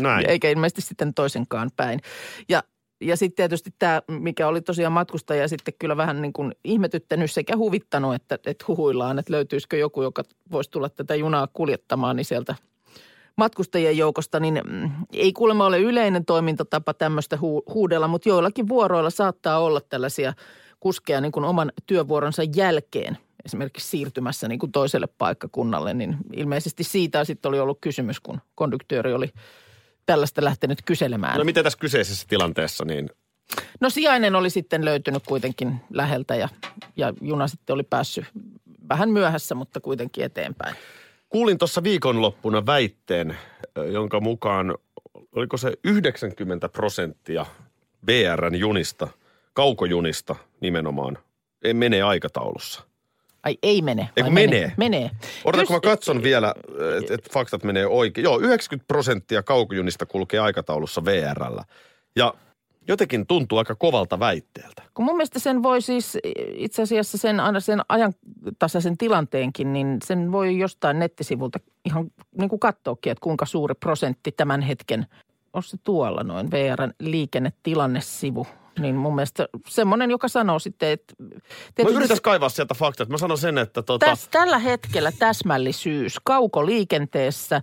Näin. 0.00 0.30
Eikä 0.30 0.50
ilmeisesti 0.50 0.82
sitten 0.82 1.14
toisenkaan 1.14 1.70
päin. 1.76 2.00
Ja, 2.48 2.62
ja 3.04 3.16
sitten 3.16 3.36
tietysti 3.36 3.70
tämä, 3.78 4.02
mikä 4.08 4.48
oli 4.48 4.60
tosiaan 4.60 4.92
matkustaja 4.92 5.48
sitten 5.48 5.74
kyllä 5.78 5.96
vähän 5.96 6.22
niin 6.22 6.32
kuin 6.32 6.54
ihmetyttänyt 6.64 7.30
sekä 7.30 7.56
huvittanut, 7.56 8.14
että, 8.14 8.38
että 8.46 8.64
huhuillaan, 8.68 9.18
että 9.18 9.32
löytyisikö 9.32 9.76
joku, 9.76 10.02
joka 10.02 10.22
voisi 10.52 10.70
tulla 10.70 10.88
tätä 10.88 11.14
junaa 11.14 11.48
kuljettamaan, 11.52 12.16
niin 12.16 12.24
sieltä 12.24 12.54
matkustajien 13.36 13.96
joukosta, 13.96 14.40
niin 14.40 14.60
mm, 14.70 14.90
ei 15.12 15.32
kuulemma 15.32 15.66
ole 15.66 15.80
yleinen 15.80 16.24
toimintatapa 16.24 16.94
tämmöistä 16.94 17.36
hu- 17.36 17.74
huudella, 17.74 18.08
mutta 18.08 18.28
joillakin 18.28 18.68
vuoroilla 18.68 19.10
saattaa 19.10 19.58
olla 19.58 19.80
tällaisia 19.80 20.32
kuskeja 20.80 21.20
niin 21.20 21.32
kuin 21.32 21.44
oman 21.44 21.72
työvuoronsa 21.86 22.42
jälkeen 22.56 23.18
esimerkiksi 23.44 23.88
siirtymässä 23.88 24.48
niin 24.48 24.58
kuin 24.58 24.72
toiselle 24.72 25.06
paikkakunnalle, 25.18 25.94
niin 25.94 26.16
ilmeisesti 26.32 26.84
siitä 26.84 27.24
sitten 27.24 27.48
oli 27.48 27.60
ollut 27.60 27.78
kysymys, 27.80 28.20
kun 28.20 28.40
konduktööri 28.54 29.14
oli 29.14 29.28
tällaista 30.06 30.44
lähtenyt 30.44 30.82
kyselemään. 30.84 31.38
No 31.38 31.44
miten 31.44 31.64
tässä 31.64 31.78
kyseisessä 31.78 32.26
tilanteessa, 32.28 32.84
niin 32.84 33.10
No 33.80 33.90
sijainen 33.90 34.34
oli 34.34 34.50
sitten 34.50 34.84
löytynyt 34.84 35.22
kuitenkin 35.26 35.80
läheltä 35.90 36.36
ja, 36.36 36.48
ja 36.96 37.12
juna 37.20 37.48
sitten 37.48 37.74
oli 37.74 37.82
päässyt 37.82 38.24
vähän 38.88 39.10
myöhässä, 39.10 39.54
mutta 39.54 39.80
kuitenkin 39.80 40.24
eteenpäin. 40.24 40.76
kuulin 41.28 41.58
tuossa 41.58 41.82
viikonloppuna 41.82 42.66
väitteen, 42.66 43.38
jonka 43.92 44.20
mukaan, 44.20 44.74
oliko 45.32 45.56
se 45.56 45.72
90 45.84 46.68
prosenttia 46.68 47.46
BRn 48.06 48.54
junista, 48.54 49.08
kaukojunista 49.52 50.36
nimenomaan, 50.60 51.18
ei 51.62 51.74
mene 51.74 52.02
aikataulussa. 52.02 52.82
Ai 53.44 53.58
ei 53.62 53.82
mene. 53.82 54.02
Ei, 54.02 54.22
vai 54.22 54.24
kun 54.24 54.34
menee. 54.34 54.72
Menee. 54.76 55.10
Odotan, 55.44 55.66
kun 55.66 55.74
mä 55.74 55.78
Just- 55.78 55.90
katson 55.90 56.22
vielä, 56.22 56.54
että 57.02 57.14
et 57.14 57.32
faktat 57.32 57.64
menee 57.64 57.86
oikein. 57.86 58.24
Joo, 58.24 58.38
90 58.38 58.86
prosenttia 58.88 59.42
kaukojunista 59.42 60.06
kulkee 60.06 60.40
aikataulussa 60.40 61.04
VRllä. 61.04 61.64
Ja 62.16 62.34
jotenkin 62.88 63.26
tuntuu 63.26 63.58
aika 63.58 63.74
kovalta 63.74 64.18
väitteeltä. 64.18 64.82
Kun 64.94 65.04
mun 65.04 65.16
mielestä 65.16 65.38
sen 65.38 65.62
voi 65.62 65.82
siis 65.82 66.18
itse 66.54 66.82
asiassa 66.82 67.18
sen, 67.18 67.40
aina 67.40 67.60
sen 67.60 67.80
ajantasaisen 67.88 68.98
tilanteenkin, 68.98 69.72
niin 69.72 69.98
sen 70.04 70.32
voi 70.32 70.58
jostain 70.58 70.98
nettisivulta 70.98 71.60
ihan 71.84 72.10
niin 72.38 72.48
kuin 72.48 72.60
katsoakin, 72.60 73.12
että 73.12 73.22
kuinka 73.22 73.46
suuri 73.46 73.74
prosentti 73.74 74.32
tämän 74.32 74.62
hetken, 74.62 75.06
on 75.52 75.62
se 75.62 75.76
tuolla 75.84 76.22
noin 76.22 76.50
VRn 76.50 76.92
liikennetilannesivu. 77.00 78.46
Niin 78.78 78.94
mun 78.94 79.14
mielestä 79.14 79.48
semmoinen, 79.68 80.10
joka 80.10 80.28
sanoo 80.28 80.58
sitten, 80.58 80.88
että... 80.88 81.14
Mä 81.18 81.28
tietysti 81.74 81.98
yritän 81.98 82.18
kaivaa 82.22 82.48
sieltä 82.48 82.74
faktat. 82.74 83.08
Mä 83.08 83.18
sanon 83.18 83.38
sen, 83.38 83.58
että 83.58 83.82
tota, 83.82 84.06
täs, 84.06 84.28
tällä 84.30 84.58
hetkellä 84.58 85.12
täsmällisyys 85.18 86.16
kaukoliikenteessä, 86.24 87.62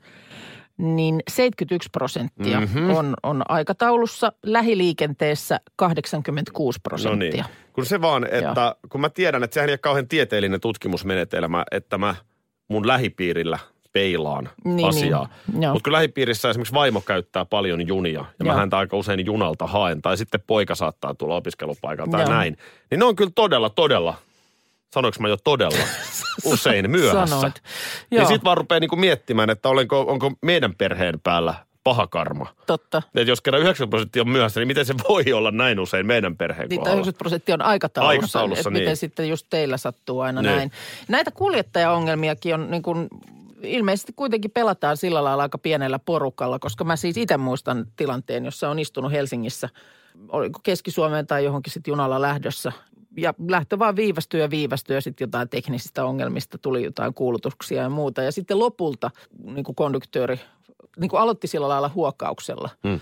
niin 0.78 1.22
71 1.30 1.90
prosenttia 1.92 2.60
Mhm. 2.60 2.78
mm-hmm. 2.80 2.96
on, 2.96 3.14
on 3.24 3.44
aikataulussa, 3.50 4.32
lähiliikenteessä 4.46 5.60
86 5.76 6.80
no 6.80 6.82
prosenttia. 6.84 7.30
niin. 7.32 7.46
Kun 7.74 7.86
se 7.86 8.02
vaan, 8.02 8.28
että 8.32 8.76
kun 8.90 9.02
mä 9.02 9.10
tiedän, 9.10 9.44
että 9.44 9.54
sehän 9.54 9.70
ei 9.70 9.74
ole 9.74 9.78
kauhean 9.78 10.08
tieteellinen 10.08 10.62
tutkimusmenetelmä, 10.62 11.64
että 11.72 11.98
mä 11.98 12.16
mun 12.68 12.88
lähipiirillä 12.88 13.60
peilaan 13.94 14.50
Niin, 14.64 14.88
asiaa. 14.88 15.30
niin. 15.54 15.70
Mutta 15.70 15.84
kun 15.84 15.94
lähipiirissä 15.94 16.50
esimerkiksi 16.50 16.74
vaimo 16.74 17.02
käyttää 17.02 17.46
paljon 17.46 17.88
junia, 17.88 18.26
ja 18.40 18.46
mä 18.46 18.54
häntä 18.54 18.78
aika 18.78 18.98
usein 18.98 19.26
junalta 19.26 19.68
haen, 19.68 20.02
tai 20.02 20.18
sitten 20.18 20.44
poika 20.48 20.76
saattaa 20.76 21.14
tulla 21.14 21.36
opiskelupaikalta 21.36 22.12
tai 22.12 22.22
Joo. 22.22 22.30
näin, 22.30 22.58
niin 22.92 23.00
ne 23.00 23.06
on 23.06 23.16
kyllä 23.16 23.32
todella, 23.36 23.70
todella, 23.70 24.14
sanoinko 24.94 25.18
mä 25.20 25.28
jo 25.28 25.38
todella, 25.38 25.78
usein 26.46 26.92
myöhässä. 26.92 27.36
Sanoit. 27.36 27.62
Niin 28.12 28.18
Joo, 28.20 28.28
sitten 28.28 28.44
vaan 28.46 28.58
rupeaa 28.58 28.80
niinku 28.80 28.96
miettimään, 28.96 29.50
että 29.50 29.70
olenko, 29.70 30.00
onko 30.02 30.32
meidän 30.42 30.76
perheen 30.76 31.20
päällä 31.24 31.54
paha 31.84 32.08
karma. 32.08 32.46
totta. 32.68 32.98
Että 33.16 33.22
jos 33.22 33.42
kerran 33.42 33.62
90 33.62 33.90
prosenttia 33.90 34.22
on 34.22 34.30
myöhässä, 34.30 34.60
niin 34.60 34.68
miten 34.68 34.86
se 34.86 34.94
voi 35.10 35.24
olla 35.34 35.52
näin 35.52 35.80
usein 35.80 36.06
meidän 36.06 36.38
perheen 36.38 36.70
Niitä 36.70 36.80
kohdalla? 36.80 36.96
90 36.96 37.18
prosenttia 37.20 37.56
on 37.56 37.62
aikataulussa, 37.62 38.10
Aikataulussa, 38.10 38.60
että 38.60 38.70
niin. 38.70 38.82
miten 38.84 38.98
sitten 38.98 39.30
just 39.30 39.46
teillä 39.50 39.78
sattuu 39.78 40.20
aina 40.20 40.42
Niin. 40.42 40.56
näin. 40.56 40.72
Näitä 41.08 41.32
kuljettajaongelmiakin 41.32 42.54
on 42.54 42.72
niin 42.72 42.82
kuin, 42.84 43.08
ilmeisesti 43.64 44.14
kuitenkin 44.16 44.52
pelataan 44.52 44.98
sillä 44.98 45.24
lailla 45.24 45.44
aika 45.44 45.58
pienellä 45.58 46.00
porukalla, 46.00 46.60
koska 46.60 46.84
mä 46.84 46.96
siis 46.96 47.18
itse 47.18 47.38
muistan 47.38 47.86
tilanteen, 47.96 48.46
jossa 48.46 48.70
on 48.70 48.80
istunut 48.80 49.12
Helsingissä, 49.12 49.70
oliko 50.28 50.60
Keski-Suomeen 50.64 51.28
tai 51.28 51.46
johonkin 51.46 51.74
sitten 51.74 51.92
junalla 51.92 52.22
lähdössä. 52.22 52.72
Ja 53.18 53.34
lähtö 53.48 53.80
vaan 53.80 53.96
viivästyi 53.96 54.42
ja 54.42 54.50
viivästyi 54.50 54.96
ja 54.96 55.02
sitten 55.02 55.26
jotain 55.26 55.50
teknisistä 55.50 56.06
ongelmista 56.06 56.58
tuli 56.58 56.84
jotain 56.84 57.14
kuulutuksia 57.14 57.82
ja 57.82 57.90
muuta. 57.90 58.22
Ja 58.22 58.32
sitten 58.32 58.60
lopulta 58.60 59.12
niin 59.44 59.64
kuin 59.64 59.76
konduktööri 59.76 60.40
niin 61.00 61.10
kuin 61.10 61.20
aloitti 61.20 61.48
sillä 61.48 61.70
lailla 61.70 61.92
huokauksella. 61.96 62.70
Hmm. 62.88 63.00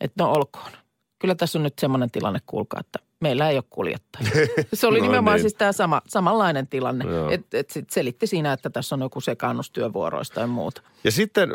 Että 0.00 0.24
no 0.24 0.32
olkoon. 0.32 0.70
Kyllä 1.18 1.34
tässä 1.34 1.58
on 1.58 1.62
nyt 1.62 1.78
semmoinen 1.78 2.10
tilanne, 2.10 2.38
kuulkaa, 2.46 2.80
että 2.80 2.98
meillä 3.20 3.50
ei 3.50 3.56
ole 3.56 3.64
kuljettajia. 3.70 4.30
Se 4.74 4.86
oli 4.86 4.98
No 4.98 5.02
nimenomaan 5.02 5.34
niin. 5.34 5.42
siis 5.42 5.54
tämä 5.54 5.72
sama, 5.72 6.02
samanlainen 6.08 6.66
tilanne. 6.66 7.04
Että 7.30 7.58
et 7.58 7.70
sit 7.70 7.90
selitti 7.90 8.26
siinä, 8.26 8.52
että 8.52 8.70
tässä 8.70 8.94
on 8.94 9.00
joku 9.00 9.20
sekaannus 9.20 9.70
työvuoroista 9.70 10.40
ja 10.40 10.46
muuta. 10.46 10.82
Ja 11.04 11.10
sitten, 11.10 11.52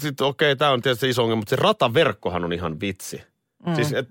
sit, 0.00 0.20
okei, 0.20 0.56
tämä 0.56 0.70
on 0.70 0.82
tietysti 0.82 1.08
iso 1.08 1.22
ongelma, 1.22 1.40
mutta 1.40 1.50
se 1.50 1.56
rataverkkohan 1.56 2.44
on 2.44 2.52
ihan 2.52 2.80
vitsi. 2.80 3.22
Mm. 3.66 3.74
Siis, 3.74 3.92
et 3.92 4.08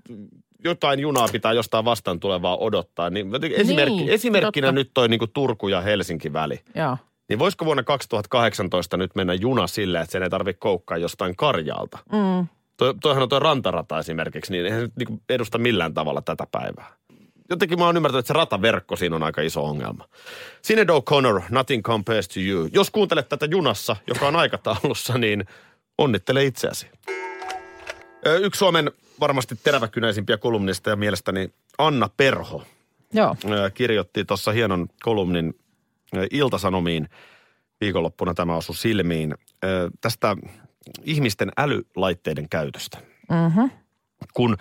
jotain 0.64 1.00
junaa 1.00 1.28
pitää 1.32 1.52
jostain 1.52 1.84
vastaan 1.84 2.20
tulevaa 2.20 2.56
odottaa. 2.56 3.10
Niin, 3.10 3.30
esimerkki, 3.56 3.96
Niin, 3.96 4.08
esimerkkinä 4.08 4.66
totta. 4.66 4.72
nyt 4.80 4.90
toi 4.94 5.08
niinku 5.08 5.26
Turku 5.26 5.68
ja 5.68 5.80
Helsinki 5.80 6.32
väli. 6.32 6.60
Joo. 6.74 6.96
Niin 7.28 7.38
voisiko 7.38 7.64
vuonna 7.64 7.82
2018 7.82 8.96
nyt 8.96 9.14
mennä 9.14 9.34
juna 9.34 9.66
sille, 9.66 10.00
että 10.00 10.12
sen 10.12 10.22
ei 10.22 10.30
tarvitse 10.30 10.58
koukkaa 10.60 10.96
jostain 10.98 11.36
Karjaalta? 11.36 11.98
Mm. 12.12 12.46
Toi, 12.76 12.94
toihan 13.02 13.22
on 13.22 13.28
tuo 13.28 13.38
rantarata 13.38 13.98
esimerkiksi, 13.98 14.52
niin 14.52 14.64
eihän 14.64 14.80
se 14.80 14.84
nyt 14.84 14.96
niinku 14.96 15.22
edusta 15.28 15.58
millään 15.58 15.94
tavalla 15.94 16.22
tätä 16.22 16.46
päivää. 16.52 16.92
Jotenkin 17.50 17.78
mä 17.78 17.86
oon 17.86 17.96
ymmärtänyt, 17.96 18.18
että 18.18 18.28
se 18.28 18.32
rataverkko 18.32 18.96
siinä 18.96 19.16
on 19.16 19.22
aika 19.22 19.42
iso 19.42 19.64
ongelma. 19.64 20.08
Sinead 20.62 20.88
O'Connor, 20.88 21.42
Nothing 21.50 21.82
Compares 21.82 22.28
to 22.28 22.40
You. 22.40 22.68
Jos 22.72 22.90
kuuntelet 22.90 23.28
tätä 23.28 23.46
junassa, 23.46 23.96
joka 24.06 24.28
on 24.28 24.36
aikataulussa, 24.36 25.18
niin 25.18 25.44
onnittele 25.98 26.44
itseäsi. 26.44 26.86
Yksi 28.40 28.58
Suomen 28.58 28.90
varmasti 29.20 29.56
teräväkynäisimpiä 29.64 30.36
kolumnista 30.36 30.90
ja 30.90 30.96
mielestäni 30.96 31.50
Anna 31.78 32.08
Perho 32.16 32.62
Joo. 33.12 33.36
kirjoitti 33.74 34.24
tuossa 34.24 34.52
hienon 34.52 34.88
kolumnin 35.02 35.58
Iltasanomiin. 36.30 37.08
Viikonloppuna 37.80 38.34
tämä 38.34 38.56
osui 38.56 38.76
silmiin. 38.76 39.34
Tästä 40.00 40.36
ihmisten 41.04 41.48
älylaitteiden 41.56 42.48
käytöstä. 42.48 42.98
Mm-hmm. 43.30 43.70
Kun 44.34 44.56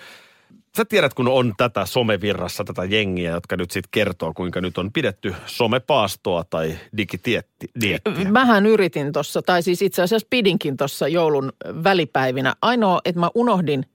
sä 0.77 0.85
tiedät, 0.85 1.13
kun 1.13 1.27
on 1.27 1.53
tätä 1.57 1.85
somevirrassa, 1.85 2.63
tätä 2.63 2.83
jengiä, 2.83 3.31
jotka 3.31 3.57
nyt 3.57 3.71
sitten 3.71 3.89
kertoo, 3.91 4.33
kuinka 4.33 4.61
nyt 4.61 4.77
on 4.77 4.91
pidetty 4.91 5.35
somepaastoa 5.45 6.43
tai 6.49 6.77
digitiettiä. 6.97 7.99
Mähän 8.31 8.65
yritin 8.65 9.11
tuossa, 9.11 9.41
tai 9.41 9.63
siis 9.63 9.81
itse 9.81 10.01
asiassa 10.01 10.27
pidinkin 10.29 10.77
tuossa 10.77 11.07
joulun 11.07 11.53
välipäivinä. 11.83 12.55
Ainoa, 12.61 13.01
että 13.05 13.19
mä 13.19 13.29
unohdin 13.35 13.85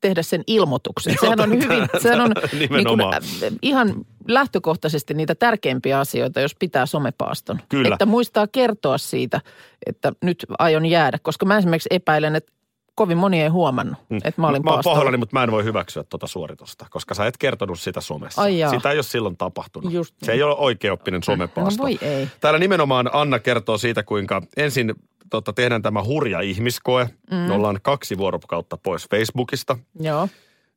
tehdä 0.00 0.22
sen 0.22 0.42
ilmoituksen. 0.46 1.16
Sehän 1.20 1.40
on 1.40 1.50
hyvin, 1.50 1.88
sehän 2.02 2.20
on 2.20 2.32
niin 2.58 2.68
kuin, 2.68 3.00
äh, 3.00 3.20
ihan 3.62 3.94
lähtökohtaisesti 4.28 5.14
niitä 5.14 5.34
tärkeimpiä 5.34 5.98
asioita, 6.00 6.40
jos 6.40 6.54
pitää 6.58 6.86
somepaaston. 6.86 7.60
Kyllä. 7.68 7.94
Että 7.94 8.06
muistaa 8.06 8.46
kertoa 8.46 8.98
siitä, 8.98 9.40
että 9.86 10.12
nyt 10.22 10.46
aion 10.58 10.86
jäädä, 10.86 11.18
koska 11.22 11.46
mä 11.46 11.58
esimerkiksi 11.58 11.88
epäilen, 11.90 12.36
että 12.36 12.52
kovin 12.94 13.18
moni 13.18 13.42
ei 13.42 13.48
huomannut, 13.48 13.98
että 14.24 14.40
mä 14.40 14.48
olin 14.48 14.62
Mm. 14.62 14.64
mä 14.64 14.70
oon 14.70 14.80
pahoillani, 14.84 15.16
mutta 15.16 15.36
mä 15.36 15.42
en 15.42 15.50
voi 15.50 15.64
hyväksyä 15.64 16.04
tuota 16.04 16.26
suoritusta, 16.26 16.86
koska 16.90 17.14
sä 17.14 17.26
et 17.26 17.36
kertonut 17.36 17.80
sitä 17.80 18.00
somessa. 18.00 18.42
Ai 18.42 18.58
jaa. 18.58 18.70
Sitä 18.70 18.90
ei 18.90 18.96
ole 18.96 19.02
silloin 19.02 19.36
tapahtunut. 19.36 19.92
Just 19.92 20.14
Se 20.22 20.26
niin. 20.32 20.36
ei 20.36 20.42
ole 20.42 20.54
oikeoppinen 20.58 21.22
somepaasto. 21.22 21.82
No 21.82 21.84
voi 21.84 21.98
ei. 22.02 22.28
Täällä 22.40 22.58
nimenomaan 22.58 23.10
Anna 23.12 23.38
kertoo 23.38 23.78
siitä, 23.78 24.02
kuinka 24.02 24.42
ensin 24.56 24.94
tota, 25.30 25.52
tehdään 25.52 25.82
tämä 25.82 26.04
hurja 26.04 26.40
ihmiskoe. 26.40 27.08
Mm. 27.30 27.36
Me 27.36 27.52
ollaan 27.54 27.78
kaksi 27.82 28.18
vuorokautta 28.18 28.76
pois 28.76 29.08
Facebookista. 29.10 29.78
Joo. 30.00 30.28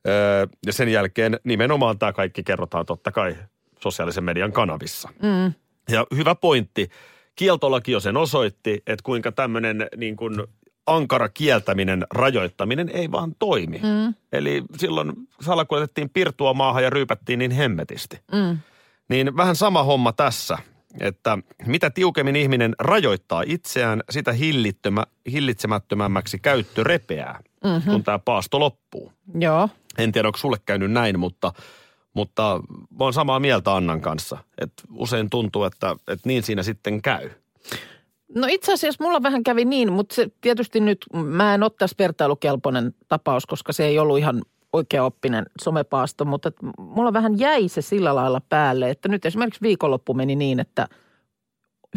Öö, 0.08 0.48
ja 0.65 0.74
sen 0.74 0.89
jälkeen 0.89 1.39
nimenomaan 1.44 2.00
tämä 2.00 2.13
kaikki 2.13 2.44
kerrotaan 2.44 2.86
totta 2.86 3.12
kai 3.12 3.36
sosiaalisen 3.79 4.24
median 4.24 4.51
kanavissa. 4.51 5.10
Mm. 5.22 5.53
Ja 5.91 6.06
hyvä 6.15 6.36
pointti. 6.36 6.89
Kieltolaki 7.36 7.91
jo 7.91 8.00
sen 8.00 8.18
osoitti, 8.18 8.84
että 8.88 9.03
kuinka 9.03 9.32
tämmöinen 9.32 9.88
niin 9.98 10.15
kuin 10.15 10.44
ankara 10.86 11.29
kieltäminen, 11.29 12.06
rajoittaminen 12.13 12.89
ei 12.94 13.12
vaan 13.12 13.36
toimi. 13.39 13.77
Mm. 13.77 14.13
Eli 14.32 14.63
silloin 14.77 15.13
salakuljetettiin 15.41 16.10
pirtua 16.10 16.53
maahan 16.53 16.84
ja 16.84 16.89
ryypättiin 16.89 17.39
niin 17.39 17.51
hemmetisti. 17.51 18.20
Mm. 18.32 18.58
Niin 19.10 19.38
vähän 19.38 19.56
sama 19.56 19.84
homma 19.84 20.13
tässä, 20.13 20.58
että 21.00 21.38
mitä 21.65 21.89
tiukemmin 21.89 22.36
ihminen 22.36 22.75
rajoittaa 22.79 23.44
itseään, 23.46 24.03
sitä 24.10 24.32
hillittömä, 24.32 25.03
hillitsemättömämmäksi 25.32 26.39
käyttö 26.39 26.84
repeää, 26.84 27.39
mm-hmm. 27.63 27.92
kun 27.92 28.04
tämä 28.04 28.20
paasto 28.20 28.60
loppuu. 28.60 29.12
Joo. 29.39 29.70
En 29.98 30.12
tiedä, 30.12 30.28
onko 30.28 30.38
sulle 30.38 30.58
käynyt 30.66 30.92
näin, 30.92 31.20
mutta, 31.20 31.54
mutta 32.13 32.60
mä 32.70 33.04
oon 33.04 33.13
samaa 33.13 33.39
mieltä 33.39 33.75
Annan 33.75 34.01
kanssa. 34.01 34.38
Että 34.58 34.84
usein 34.94 35.30
tuntuu, 35.30 35.63
että, 35.63 35.96
että 36.08 36.30
niin 36.30 36.44
siinä 36.44 36.63
sitten 36.63 37.01
käy. 37.01 37.30
No 38.36 38.48
itse 38.50 38.74
asiassa 38.74 39.04
mulla 39.04 39.24
vähän 39.24 39.44
kävi 39.44 39.66
niin, 39.66 39.92
mutta 39.94 40.16
se 40.16 40.32
tietysti 40.42 40.80
nyt, 40.80 41.06
mä 41.13 41.54
en 41.54 41.63
ole 41.63 41.72
tässä 41.78 41.96
vertailukelpoinen 42.00 42.96
tapaus, 43.08 43.46
koska 43.46 43.74
se 43.74 43.86
ei 43.86 44.00
ollut 44.00 44.18
ihan 44.18 44.42
oikeaoppinen 44.74 45.46
somepaasto, 45.62 46.25
mutta 46.25 46.50
et 46.50 46.56
mulla 46.78 47.13
vähän 47.13 47.39
jäi 47.39 47.68
se 47.68 47.82
sillä 47.82 48.16
lailla 48.16 48.42
päälle, 48.50 48.89
että 48.89 49.10
nyt 49.10 49.25
esimerkiksi 49.25 49.62
viikonloppu 49.62 50.13
meni 50.13 50.36
niin, 50.36 50.60
että 50.60 50.88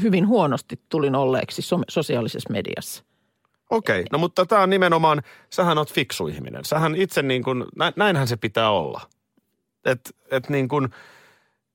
hyvin 0.02 0.28
huonosti 0.28 0.80
tulin 0.88 1.14
olleeksi 1.14 1.62
so- 1.62 1.82
sosiaalisessa 1.88 2.52
mediassa. 2.52 3.04
Okei, 3.72 4.04
no 4.12 4.18
mutta 4.18 4.46
tämä 4.46 4.62
on 4.62 4.70
nimenomaan, 4.70 5.22
sähän 5.50 5.78
oot 5.78 5.92
fiksu 5.92 6.26
ihminen. 6.28 6.64
Sähän 6.64 6.94
itse 6.96 7.22
niin 7.22 7.42
kuin, 7.44 7.64
nä, 7.76 7.92
näinhän 7.96 8.28
se 8.28 8.36
pitää 8.36 8.70
olla. 8.70 9.00
Että 9.84 10.10
et 10.30 10.48
niin 10.48 10.68
kuin, 10.68 10.88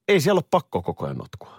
ei 0.07 0.19
siellä 0.19 0.39
ole 0.39 0.45
pakko 0.51 0.81
koko 0.81 1.05
ajan 1.05 1.17
notkua. 1.17 1.57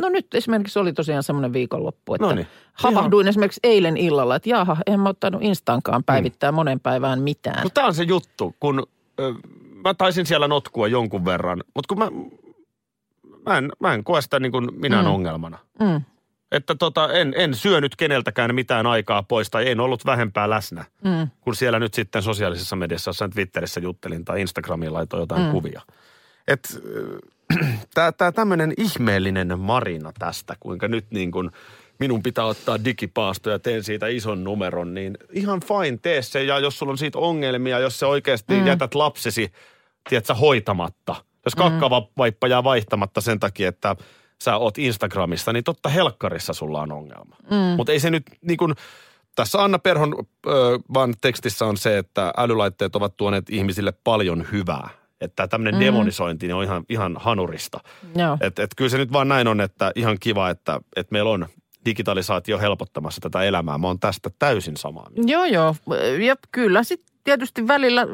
No 0.00 0.08
nyt 0.08 0.34
esimerkiksi 0.34 0.78
oli 0.78 0.92
tosiaan 0.92 1.22
semmoinen 1.22 1.52
viikonloppu, 1.52 2.14
että 2.14 2.26
Noniin. 2.26 2.46
havahduin 2.72 3.28
esimerkiksi 3.28 3.60
eilen 3.62 3.96
illalla, 3.96 4.36
että 4.36 4.48
jaha, 4.48 4.76
en 4.86 5.00
mä 5.00 5.08
ottanut 5.08 5.42
Instaankaan 5.42 6.04
päivittää 6.04 6.52
monen 6.52 6.80
päivään 6.80 7.22
mitään. 7.22 7.62
No 7.62 7.70
tämä 7.74 7.86
on 7.86 7.94
se 7.94 8.02
juttu, 8.02 8.54
kun 8.60 8.86
ö, 9.20 9.34
mä 9.84 9.94
taisin 9.94 10.26
siellä 10.26 10.48
notkua 10.48 10.88
jonkun 10.88 11.24
verran, 11.24 11.62
mutta 11.74 11.94
kun 11.94 11.98
mä, 11.98 12.08
mä, 13.46 13.58
en, 13.58 13.72
mä 13.80 13.94
en 13.94 14.04
koe 14.04 14.22
sitä 14.22 14.40
niin 14.40 14.52
kuin 14.52 14.68
minään 14.80 15.04
Mm. 15.04 15.08
mm. 15.08 15.14
ongelmana. 15.14 15.58
Mm, 15.80 16.00
Että 16.52 16.74
tota, 16.74 17.12
en, 17.12 17.34
en 17.36 17.54
syönyt 17.54 17.96
keneltäkään 17.96 18.54
mitään 18.54 18.86
aikaa 18.86 19.22
pois 19.22 19.50
tai 19.50 19.68
en 19.70 19.80
ollut 19.80 20.06
vähempää 20.06 20.50
läsnä, 20.50 20.84
mm, 21.04 21.28
kun 21.40 21.56
siellä 21.56 21.78
nyt 21.78 21.94
sitten 21.94 22.22
sosiaalisessa 22.22 22.76
mediassa, 22.76 23.08
jossain 23.08 23.30
Twitterissä 23.30 23.80
juttelin 23.80 24.24
tai 24.24 24.40
Instagramiin 24.40 24.92
laitoin 24.92 25.20
jotain 25.20 25.40
Mm. 25.42 25.46
mm. 25.46 25.52
kuvia. 25.52 25.82
Että 26.48 26.68
tämä 27.94 28.12
tää 28.12 28.32
tämmöinen 28.32 28.72
ihmeellinen 28.78 29.58
marina 29.58 30.12
tästä, 30.18 30.56
kuinka 30.60 30.88
nyt 30.88 31.06
niin 31.10 31.30
kuin 31.30 31.50
minun 31.98 32.22
pitää 32.22 32.44
ottaa 32.44 32.84
digipaasto 32.84 33.50
ja 33.50 33.58
teen 33.58 33.84
siitä 33.84 34.06
ison 34.06 34.44
numeron, 34.44 34.94
niin 34.94 35.16
ihan 35.32 35.60
fine, 35.60 35.98
tee 36.02 36.22
se. 36.22 36.44
Ja 36.44 36.58
jos 36.58 36.78
sulla 36.78 36.92
on 36.92 36.98
siitä 36.98 37.18
ongelmia, 37.18 37.78
jos 37.78 37.98
se 37.98 38.06
oikeasti 38.06 38.54
Mm. 38.54 38.60
mm. 38.60 38.66
jätät 38.66 38.94
lapsesi, 38.94 39.52
tiedätkö, 40.08 40.34
hoitamatta. 40.34 41.14
Jos 41.44 41.54
kakkavaippa 41.54 42.46
jää 42.48 42.64
vaihtamatta 42.64 43.20
sen 43.20 43.40
takia, 43.40 43.68
että 43.68 43.96
sä 44.44 44.56
oot 44.56 44.78
Instagramissa, 44.78 45.52
niin 45.52 45.64
totta 45.64 45.88
helkkarissa 45.88 46.52
sulla 46.52 46.80
on 46.80 46.92
ongelma. 46.92 47.36
mm. 47.50 47.56
Mutta 47.56 47.92
ei 47.92 48.00
se 48.00 48.10
nyt 48.10 48.22
niin 48.42 48.56
kuin, 48.56 48.74
tässä 49.36 49.64
Anna 49.64 49.78
Perhon 49.78 50.14
ö, 50.46 50.50
vaan 50.94 51.14
tekstissä 51.20 51.66
on 51.66 51.76
se, 51.76 51.98
että 51.98 52.32
älylaitteet 52.36 52.96
ovat 52.96 53.16
tuoneet 53.16 53.50
ihmisille 53.50 53.92
paljon 54.04 54.46
hyvää. 54.52 54.88
Että 55.20 55.48
tämmöinen 55.48 55.74
mm. 55.74 55.84
demonisointi 55.84 56.52
on 56.52 56.64
ihan, 56.64 56.84
ihan 56.88 57.16
hanurista. 57.20 57.80
Joo. 58.16 58.38
Et, 58.40 58.58
et 58.58 58.70
kyllä 58.76 58.88
se 58.88 58.98
nyt 58.98 59.12
vaan 59.12 59.28
näin 59.28 59.48
on, 59.48 59.60
että 59.60 59.92
ihan 59.94 60.16
kiva, 60.20 60.50
että, 60.50 60.80
että 60.96 61.12
meillä 61.12 61.30
on 61.30 61.46
digitalisaatio 61.84 62.58
helpottamassa 62.58 63.20
tätä 63.20 63.42
elämää. 63.42 63.78
Mä 63.78 63.86
oon 63.86 64.00
tästä 64.00 64.30
täysin 64.38 64.76
samaa 64.76 65.06
mieltä. 65.10 65.32
Joo, 65.32 65.44
joo. 65.44 65.76
Ja 66.26 66.36
kyllä 66.52 66.82
sitten 66.82 67.16
tietysti 67.24 67.68
välillä, 67.68 68.06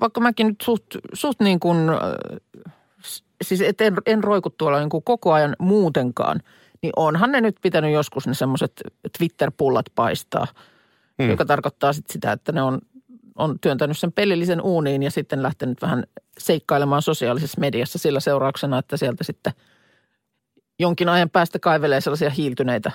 vaikka 0.00 0.20
mäkin 0.20 0.46
nyt 0.46 0.60
suht, 0.62 0.84
suht 1.12 1.40
niin 1.40 1.60
kuin, 1.60 1.88
äh, 1.88 1.96
siis 3.42 3.60
et 3.60 3.80
en, 3.80 3.96
en 4.06 4.24
roiku 4.24 4.50
tuolla 4.50 4.78
niin 4.78 4.88
kuin 4.88 5.04
koko 5.04 5.32
ajan 5.32 5.56
muutenkaan, 5.58 6.40
niin 6.82 6.92
onhan 6.96 7.32
ne 7.32 7.40
nyt 7.40 7.56
pitänyt 7.62 7.92
joskus 7.92 8.26
ne 8.26 8.34
semmoiset 8.34 8.72
Twitter-pullat 9.18 9.86
paistaa, 9.94 10.46
mm. 11.18 11.24
Mm. 11.24 11.30
joka 11.30 11.44
tarkoittaa 11.44 11.92
sitten 11.92 12.12
sitä, 12.12 12.32
että 12.32 12.52
ne 12.52 12.62
on, 12.62 12.78
on 13.34 13.58
työntänyt 13.60 13.98
sen 13.98 14.12
pelillisen 14.12 14.60
uuniin 14.60 15.02
ja 15.02 15.10
sitten 15.10 15.42
lähtenyt 15.42 15.82
vähän 15.82 16.04
seikkailemaan 16.38 17.02
sosiaalisessa 17.02 17.60
mediassa 17.60 17.98
sillä 17.98 18.20
seurauksena, 18.20 18.78
että 18.78 18.96
sieltä 18.96 19.24
sitten 19.24 19.52
jonkin 20.78 21.08
ajan 21.08 21.30
päästä 21.30 21.58
kaivelee 21.58 22.00
sellaisia 22.00 22.30
hiiltyneitä 22.30 22.92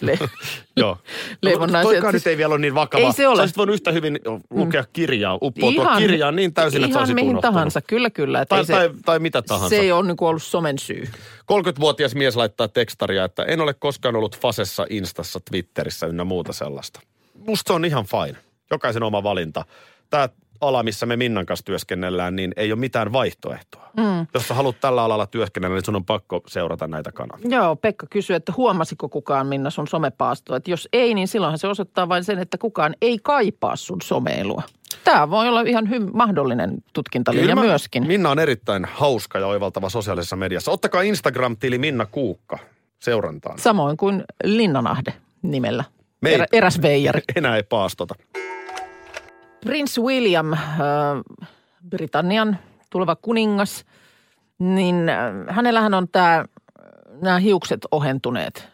le- 0.00 0.18
Joo. 0.76 0.98
leivonnaisia. 1.42 1.90
Toikaan 1.92 2.14
nyt 2.14 2.26
ei 2.26 2.36
vielä 2.36 2.52
ole 2.54 2.60
niin 2.60 2.74
vakava. 2.74 3.06
Ei 3.06 3.12
se 3.12 3.28
ole. 3.28 3.48
Sä 3.48 3.54
voinut 3.56 3.74
yhtä 3.74 3.92
hyvin 3.92 4.18
lukea 4.50 4.84
kirjaa, 4.92 5.38
uppoutua 5.42 5.82
Ihan- 5.82 6.02
kirjaan 6.02 6.36
niin 6.36 6.54
täysin, 6.54 6.84
että 6.84 6.98
Ihan 6.98 7.14
mihin 7.14 7.38
tahansa, 7.40 7.80
kyllä 7.80 8.10
kyllä. 8.10 8.40
Että 8.42 8.56
Tai, 8.56 8.64
se, 8.64 8.72
tai, 8.72 8.90
tai 9.04 9.18
mitä 9.18 9.42
tahansa. 9.42 9.68
se 9.68 9.76
ei 9.80 9.92
ole 9.92 10.06
niin 10.06 10.16
ollut 10.20 10.42
somen 10.42 10.78
syy. 10.78 11.08
30-vuotias 11.52 12.14
mies 12.14 12.36
laittaa 12.36 12.68
tekstaria, 12.68 13.24
että 13.24 13.42
en 13.42 13.60
ole 13.60 13.74
koskaan 13.74 14.16
ollut 14.16 14.38
Fasessa, 14.40 14.86
Instassa, 14.90 15.40
Twitterissä 15.50 16.06
ynnä 16.06 16.24
muuta 16.24 16.52
sellaista. 16.52 17.00
Musta 17.34 17.68
se 17.68 17.72
on 17.72 17.84
ihan 17.84 18.04
fine. 18.04 18.38
Jokaisen 18.70 19.02
oma 19.02 19.22
valinta. 19.22 19.64
Tämä 20.10 20.28
ala, 20.60 20.82
missä 20.82 21.06
me 21.06 21.16
Minnan 21.16 21.46
kanssa 21.46 21.64
työskennellään, 21.64 22.36
niin 22.36 22.52
ei 22.56 22.72
ole 22.72 22.80
mitään 22.80 23.12
vaihtoehtoa. 23.12 23.90
Mm. 23.96 24.26
Jos 24.34 24.48
sä 24.48 24.54
haluat 24.54 24.80
tällä 24.80 25.02
alalla 25.04 25.26
työskennellä, 25.26 25.74
niin 25.74 25.84
sun 25.84 25.96
on 25.96 26.04
pakko 26.04 26.42
seurata 26.46 26.88
näitä 26.88 27.12
kanavia. 27.12 27.46
Joo, 27.58 27.76
Pekka 27.76 28.06
kysyy, 28.10 28.36
että 28.36 28.52
huomasiko 28.56 29.08
kukaan 29.08 29.46
Minna 29.46 29.70
sun 29.70 29.88
somepaastoa. 29.88 30.56
Että 30.56 30.70
jos 30.70 30.88
ei, 30.92 31.14
niin 31.14 31.28
silloinhan 31.28 31.58
se 31.58 31.68
osoittaa 31.68 32.08
vain 32.08 32.24
sen, 32.24 32.38
että 32.38 32.58
kukaan 32.58 32.94
ei 33.02 33.18
kaipaa 33.22 33.76
sun 33.76 33.98
someilua. 34.02 34.62
Tämä 35.04 35.30
voi 35.30 35.48
olla 35.48 35.60
ihan 35.60 35.86
hy- 35.86 36.10
mahdollinen 36.12 36.74
tutkintalinja 36.92 37.54
mä- 37.54 37.60
myöskin. 37.60 38.06
Minna 38.06 38.30
on 38.30 38.38
erittäin 38.38 38.84
hauska 38.84 39.38
ja 39.38 39.46
oivaltava 39.46 39.88
sosiaalisessa 39.88 40.36
mediassa. 40.36 40.70
Ottakaa 40.70 41.02
Instagram-tili 41.02 41.78
Minna 41.78 42.06
Kuukka 42.06 42.58
seurantaan. 42.98 43.58
Samoin 43.58 43.96
kuin 43.96 44.24
Linnanahde 44.44 45.14
nimellä. 45.42 45.84
Me 46.20 46.28
ei- 46.28 46.34
Erä, 46.34 46.46
eräs 46.52 46.82
veijari. 46.82 47.20
Enää 47.36 47.56
ei 47.56 47.62
paastota. 47.62 48.14
Prince 49.60 50.00
William, 50.00 50.52
äh, 50.52 50.58
Britannian 51.90 52.58
tuleva 52.90 53.16
kuningas, 53.16 53.84
niin 54.58 55.08
äh, 55.08 55.54
hänellähän 55.54 55.94
on 55.94 56.08
tämä, 56.08 56.44
nämä 57.22 57.38
hiukset 57.38 57.80
ohentuneet 57.90 58.68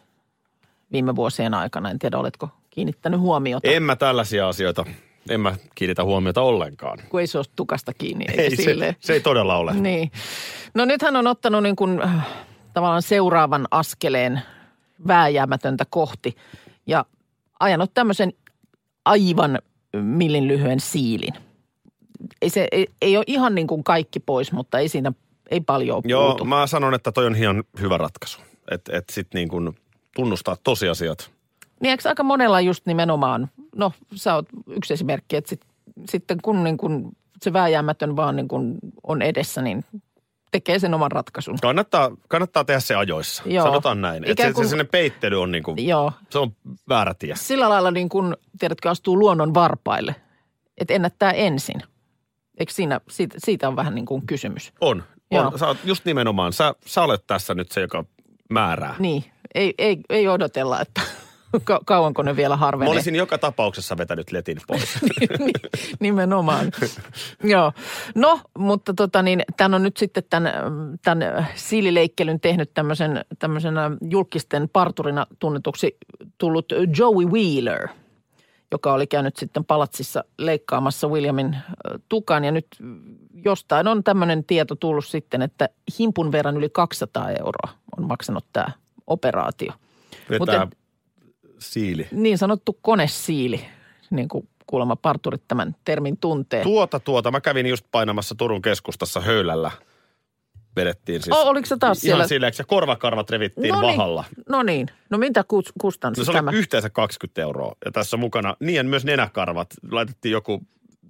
viime 0.93 1.17
vuosien 1.17 1.55
aikana. 1.55 1.91
En 1.91 1.99
tiedä, 1.99 2.19
oletko 2.19 2.49
kiinnittänyt 2.71 3.21
huomiota, 3.21 3.69
En 3.69 3.83
mä 3.83 3.97
tällaisia 3.97 4.49
asioita, 4.49 4.85
en 5.31 5.41
mä 5.41 5.55
kiinnitä 5.75 6.05
huomiota 6.05 6.43
ollenkaan. 6.43 6.99
kun 7.09 7.21
ei 7.21 7.27
se 7.27 7.39
ole 7.39 7.47
tukasta 7.57 7.93
kiinni. 7.95 8.25
Eikä 8.29 8.43
Ei, 8.43 8.57
se, 8.57 8.63
silleen. 8.63 8.97
se 9.01 9.13
ei 9.13 9.21
todella 9.21 9.57
ole. 9.57 9.75
Niin. 9.75 10.11
No 10.75 10.85
nyt 10.85 11.03
hän 11.03 11.17
on 11.17 11.27
ottanut 11.27 11.63
niin 11.63 11.77
kuin, 11.77 12.03
äh, 12.03 12.27
tavallaan 12.73 13.03
seuraavan 13.03 13.67
askeleen 13.71 14.43
vääjäämätöntä 15.09 15.85
kohti 15.91 16.37
ja 16.87 17.05
ajanut 17.61 17.95
tämmöisen 17.95 18.33
aivan 19.05 19.59
millin 20.03 20.49
lyhyen 20.49 20.81
siilin. 20.81 21.35
Ei, 22.43 22.51
se, 22.51 22.69
ei, 22.73 22.87
ei 23.03 23.17
ole 23.17 23.25
ihan 23.27 23.55
niin 23.55 23.67
kuin 23.67 23.85
kaikki 23.85 24.21
pois, 24.21 24.53
mutta 24.53 24.79
ei 24.79 24.89
siinä 24.89 25.13
ei 25.51 25.61
paljon 25.61 25.97
ole 25.97 26.03
Joo, 26.07 26.29
puutu. 26.29 26.45
mä 26.45 26.67
sanon, 26.67 26.95
että 26.95 27.13
toi 27.13 27.27
on 27.27 27.37
ihan 27.37 27.65
hyvä 27.81 27.99
ratkaisu. 27.99 28.41
Että 28.71 28.97
et 28.97 29.05
sit 29.11 29.29
niin 29.35 29.49
kuin 29.49 29.77
tunnustaa 30.17 30.57
tosiasiat. 30.65 31.31
Niin 31.81 31.91
eikö 31.91 32.09
aika 32.09 32.23
monella 32.23 32.61
just 32.61 32.87
nimenomaan, 32.87 33.51
no 33.77 33.93
sä 34.15 34.35
oot 34.35 34.47
yksi 34.67 34.95
esimerkki, 34.95 35.37
että 35.37 35.49
sit, 35.49 35.61
sitten 36.09 36.39
kun, 36.43 36.65
niin 36.65 36.77
kun 36.77 37.13
se 37.43 37.53
vääjäämätön 37.53 38.17
vaan 38.17 38.37
niin 38.37 38.49
kun 38.49 38.79
on 39.03 39.23
edessä, 39.23 39.63
niin 39.63 39.85
tekee 40.51 40.79
sen 40.79 40.95
oman 40.95 41.13
ratkaisun. 41.13 41.59
Kannattaa, 41.63 42.11
kannattaa 42.29 42.65
tehdä 42.65 42.81
se 42.81 42.95
ajoissa. 42.95 43.43
Joo. 43.47 43.67
Sanotaan 43.67 44.01
näin. 44.01 44.25
Että 44.25 44.33
Ikään 44.33 44.49
se, 44.51 44.55
kuin- 44.55 44.69
se, 44.69 44.77
sen 44.77 44.89
peittely 44.89 45.43
on 45.43 45.51
niin 45.53 45.63
kuin, 45.63 45.87
Joo, 45.89 46.13
se 46.31 46.39
on 46.39 46.57
väärä 46.89 47.15
tie. 47.15 47.35
sillä 47.37 47.69
lailla 47.69 47.91
niin 47.91 48.09
kuin, 48.09 48.37
tiedätkö, 48.59 48.91
astuu 48.91 49.19
luonnon 49.19 49.55
varpaille, 49.55 50.15
että 50.79 50.95
ennättää 50.95 51.31
ensin. 51.31 51.83
Eikö 52.59 52.73
siinä, 52.73 53.01
siitä, 53.09 53.37
siitä 53.39 53.69
on 53.69 53.77
vähän 53.77 53.95
niin 53.95 54.07
kuin 54.07 54.27
kysymys? 54.27 54.73
On. 54.81 55.03
Joo. 55.31 55.47
on. 55.47 55.59
Sä 55.59 55.75
just 55.85 56.05
nimenomaan, 56.05 56.53
sä, 56.53 56.75
sä 56.87 57.03
olet 57.03 57.27
tässä 57.27 57.55
nyt 57.55 57.73
se, 57.73 57.81
joka 57.81 58.05
määrää. 58.51 58.95
Niin, 58.99 59.25
ei, 59.55 59.75
ei, 59.79 59.97
ei 60.11 60.29
odotella, 60.29 60.81
että 60.81 61.01
ka- 61.65 61.81
kauanko 61.85 62.23
ne 62.23 62.37
vielä 62.37 62.53
Mä 62.53 62.57
harvenee. 62.57 62.93
olisin 62.93 63.15
joka 63.15 63.39
tapauksessa 63.39 63.97
vetänyt 63.97 64.33
letin 64.33 64.59
pois. 64.67 64.99
Nimenomaan. 66.01 66.73
Joo. 67.43 67.73
No, 68.15 68.41
mutta 68.59 68.95
tota 68.95 69.23
niin, 69.23 69.43
tämän 69.57 69.75
on 69.75 69.83
nyt 69.83 69.97
sitten 69.97 70.25
tämän, 70.31 70.53
tämän 71.03 71.47
siilileikkelyn 71.55 72.41
tehnyt 72.41 72.71
tämmöisen, 72.75 73.25
tämmöisenä 73.39 73.91
julkisten 74.11 74.69
parturina 74.73 75.27
tunnetuksi 75.39 75.97
tullut 76.39 76.67
Joey 76.99 77.27
Wheeler, 77.27 77.89
joka 78.73 78.93
oli 78.93 79.07
käynyt 79.07 79.37
sitten 79.37 79.65
palatsissa 79.65 80.25
leikkaamassa 80.39 81.09
Williamin 81.09 81.57
tukan. 82.09 82.45
Ja 82.45 82.53
nyt 82.53 82.67
jostain 83.45 83.89
on 83.89 84.05
tämmöinen 84.05 84.45
tieto 84.45 84.75
tullut 84.75 85.07
sitten, 85.07 85.43
että 85.43 85.69
himpun 85.99 86.33
verran 86.33 86.57
yli 86.57 86.69
200 86.69 87.31
euroa 87.31 87.73
on 87.99 88.05
maksanut 88.07 88.45
tämä 88.53 88.67
operaatio. 89.07 89.73
Vetää 90.31 90.39
Mutta- 90.39 90.77
siili. 91.73 92.09
Niin 92.11 92.39
sanottu 92.39 92.79
konesiili, 92.83 93.65
niin 94.11 94.29
kuin 94.29 94.49
kuulemma 94.67 94.97
parturit 94.97 95.43
tämän 95.49 95.77
termin 95.85 96.17
tuntee. 96.17 96.63
Tuota, 96.63 97.01
tuota. 97.01 97.31
Mä 97.31 97.41
kävin 97.41 97.67
just 97.67 97.87
painamassa 97.91 98.35
Turun 98.35 98.63
keskustassa 98.63 99.21
höylällä. 99.21 99.71
Vedettiin 100.77 101.23
siis. 101.23 101.37
O, 101.37 101.43
oliko 101.49 101.67
se 101.67 101.77
taas 101.77 102.01
siellä? 102.01 102.17
Ihan 102.21 102.29
silleen, 102.29 102.53
ja 102.59 102.65
korvakarvat 102.65 103.31
revittiin 103.31 103.69
no 103.75 103.81
niin, 103.81 103.97
vahalla. 103.99 104.25
no 104.49 104.63
niin. 104.63 104.87
No 105.11 105.19
mitä 105.19 105.41
kus- 105.41 105.73
kustansi 105.81 106.21
No 106.21 106.25
se 106.25 106.33
tämä? 106.33 106.51
oli 106.51 106.59
yhteensä 106.59 106.91
20 106.91 107.43
euroa. 107.43 107.75
Ja 107.85 107.93
tässä 107.93 108.17
mukana, 108.17 108.57
niin 108.61 108.87
myös 108.87 109.05
nenäkarvat. 109.05 109.69
Laitettiin 109.91 110.33
joku 110.33 110.63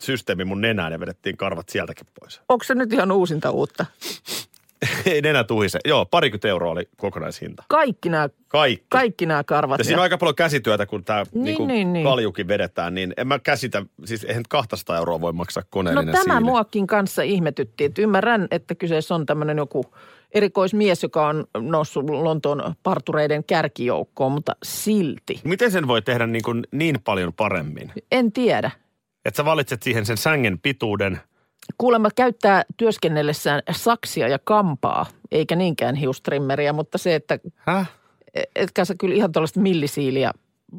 systeemi 0.02 0.44
mun 0.44 0.60
nenään 0.60 0.92
ja 0.92 1.00
vedettiin 1.00 1.36
karvat 1.36 1.68
sieltäkin 1.68 2.06
pois. 2.20 2.40
Onko 2.48 2.64
se 2.64 2.74
nyt 2.74 2.92
ihan 2.92 3.12
uusinta 3.12 3.50
uutta? 3.50 3.86
Ei 5.06 5.22
nenä 5.22 5.44
tuhise. 5.44 5.78
Joo, 5.84 6.06
parikymmentä 6.06 6.48
euroa 6.48 6.72
oli 6.72 6.88
kokonaishinta. 6.96 7.62
Kaikki 7.68 8.08
nämä, 8.08 8.28
Kaikki. 8.48 8.86
kaikki 8.88 9.26
nämä 9.26 9.44
karvat. 9.44 9.78
Ja 9.78 9.84
siinä 9.84 9.98
on 9.98 10.02
aika 10.02 10.18
paljon 10.18 10.34
käsityötä, 10.34 10.86
kun 10.86 11.04
tämä 11.04 11.24
Niin, 11.34 11.44
niin, 11.44 11.66
niin, 11.68 11.92
niin, 11.92 12.04
kaljukin 12.04 12.48
vedetään, 12.48 12.94
niin 12.94 13.14
en 13.16 13.26
mä 13.26 13.38
käsitä, 13.38 13.82
siis 14.04 14.24
eihän 14.24 14.42
200 14.48 14.96
euroa 14.96 15.20
voi 15.20 15.32
maksaa 15.32 15.60
no 15.62 15.66
koneellinen 15.70 16.12
tämä 16.12 16.34
siili. 16.34 16.44
muakin 16.50 16.86
kanssa 16.86 17.22
ihmetytti, 17.22 17.84
että 17.84 18.02
ymmärrän, 18.02 18.48
että 18.50 18.74
kyseessä 18.74 19.14
on 19.14 19.26
tämmöinen 19.26 19.56
joku 19.56 19.84
erikoismies, 20.32 21.02
joka 21.02 21.26
on 21.26 21.44
noussut 21.58 22.10
Lontoon 22.10 22.74
partureiden 22.82 23.44
kärkijoukkoon, 23.44 24.32
mutta 24.32 24.56
silti. 24.62 25.40
Miten 25.44 25.70
sen 25.70 25.88
voi 25.88 26.02
tehdä 26.02 26.26
niin, 26.26 26.42
kuin 26.42 26.66
niin 26.72 26.96
paljon 27.04 27.32
paremmin? 27.32 27.92
En 28.12 28.32
tiedä. 28.32 28.70
Että 29.24 29.36
sä 29.36 29.44
valitset 29.44 29.82
siihen 29.82 30.06
sen 30.06 30.16
sängen 30.16 30.58
pituuden. 30.58 31.20
Kuulemma 31.78 32.08
käyttää 32.16 32.62
työskennellessään 32.76 33.62
saksia 33.70 34.28
ja 34.28 34.38
kampaa, 34.44 35.06
eikä 35.32 35.56
niinkään 35.56 35.94
hiustrimmeriä, 35.94 36.72
mutta 36.72 36.98
se, 36.98 37.14
että 37.14 37.38
Häh? 37.56 37.90
etkä 38.56 38.84
sä 38.84 38.94
kyllä 38.98 39.14
ihan 39.14 39.32
tuollaista 39.32 39.60
millisiiliä 39.60 40.30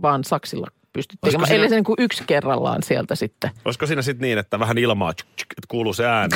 vaan 0.01 0.23
saksilla 0.23 0.67
pystyt 0.93 1.19
tekemään. 1.25 1.47
siinä- 1.47 1.61
Eli 1.61 1.69
se 1.69 1.75
niin 1.75 1.83
kuin 1.83 1.95
yksi 1.99 2.23
kerrallaan 2.27 2.83
sieltä 2.83 3.15
sitten. 3.15 3.51
Olisiko 3.65 3.85
siinä 3.85 4.01
sitten 4.01 4.21
niin, 4.27 4.37
että 4.37 4.59
vähän 4.59 4.77
ilmaa, 4.77 5.13
tsk, 5.13 5.27
tsk, 5.35 5.51
että 5.51 5.67
kuuluu 5.67 5.93
se 5.93 6.05
ääni 6.05 6.35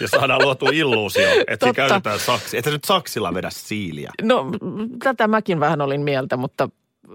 ja 0.00 0.08
saadaan 0.08 0.42
luotua 0.42 0.68
illuusio, 0.72 1.28
että 1.30 1.56
Totta. 1.66 1.74
käytetään 1.74 2.18
saksi. 2.18 2.58
Että 2.58 2.70
nyt 2.70 2.84
saksilla 2.84 3.34
vedä 3.34 3.48
siiliä. 3.52 4.10
No 4.22 4.46
tätä 5.04 5.28
mäkin 5.28 5.60
vähän 5.60 5.80
olin 5.80 6.00
mieltä, 6.00 6.36
mutta 6.36 6.68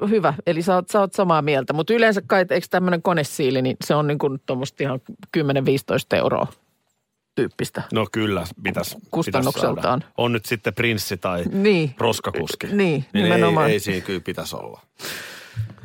hyvä. 0.10 0.34
Eli 0.48 0.62
sä 0.62 0.76
oot, 0.76 0.90
sä 0.90 1.00
oot 1.00 1.14
samaa 1.14 1.42
mieltä. 1.42 1.74
Mutta 1.74 1.94
yleensä 1.94 2.22
kai, 2.28 2.46
eikö 2.50 2.68
tämmöinen 2.70 3.02
konesiili, 3.02 3.62
niin 3.62 3.78
se 3.84 3.96
on 3.96 4.08
niin 4.08 4.18
kuin 4.18 4.42
tuommoista 4.46 4.84
ihan 4.84 5.00
10-15 5.38 5.42
euroa 6.16 6.48
tyyppistä. 7.36 7.82
No 7.94 8.08
kyllä, 8.12 8.46
pitäisi 8.64 8.98
Kustannukseltaan. 9.12 9.76
pitäisi 9.76 10.02
saada. 10.02 10.14
On 10.18 10.32
nyt 10.32 10.46
sitten 10.46 10.74
prinssi 10.74 11.18
tai 11.18 11.44
Niin. 11.52 11.96
roskakuski. 11.98 12.68
Niin, 12.68 13.06
nimenomaan. 13.14 13.68
Ei, 13.68 13.74
ei 13.74 13.80
siinä 13.80 14.02
kyllä 14.06 14.20
pitäisi 14.20 14.56
olla. 14.56 14.82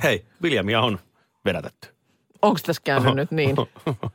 Hei, 0.02 0.24
Viljamia 0.42 0.80
on 0.80 0.98
vedätetty. 1.44 1.88
Onko 2.42 2.60
tässä 2.66 2.82
käynyt 2.84 3.14
nyt 3.14 3.30
niin? 3.30 3.56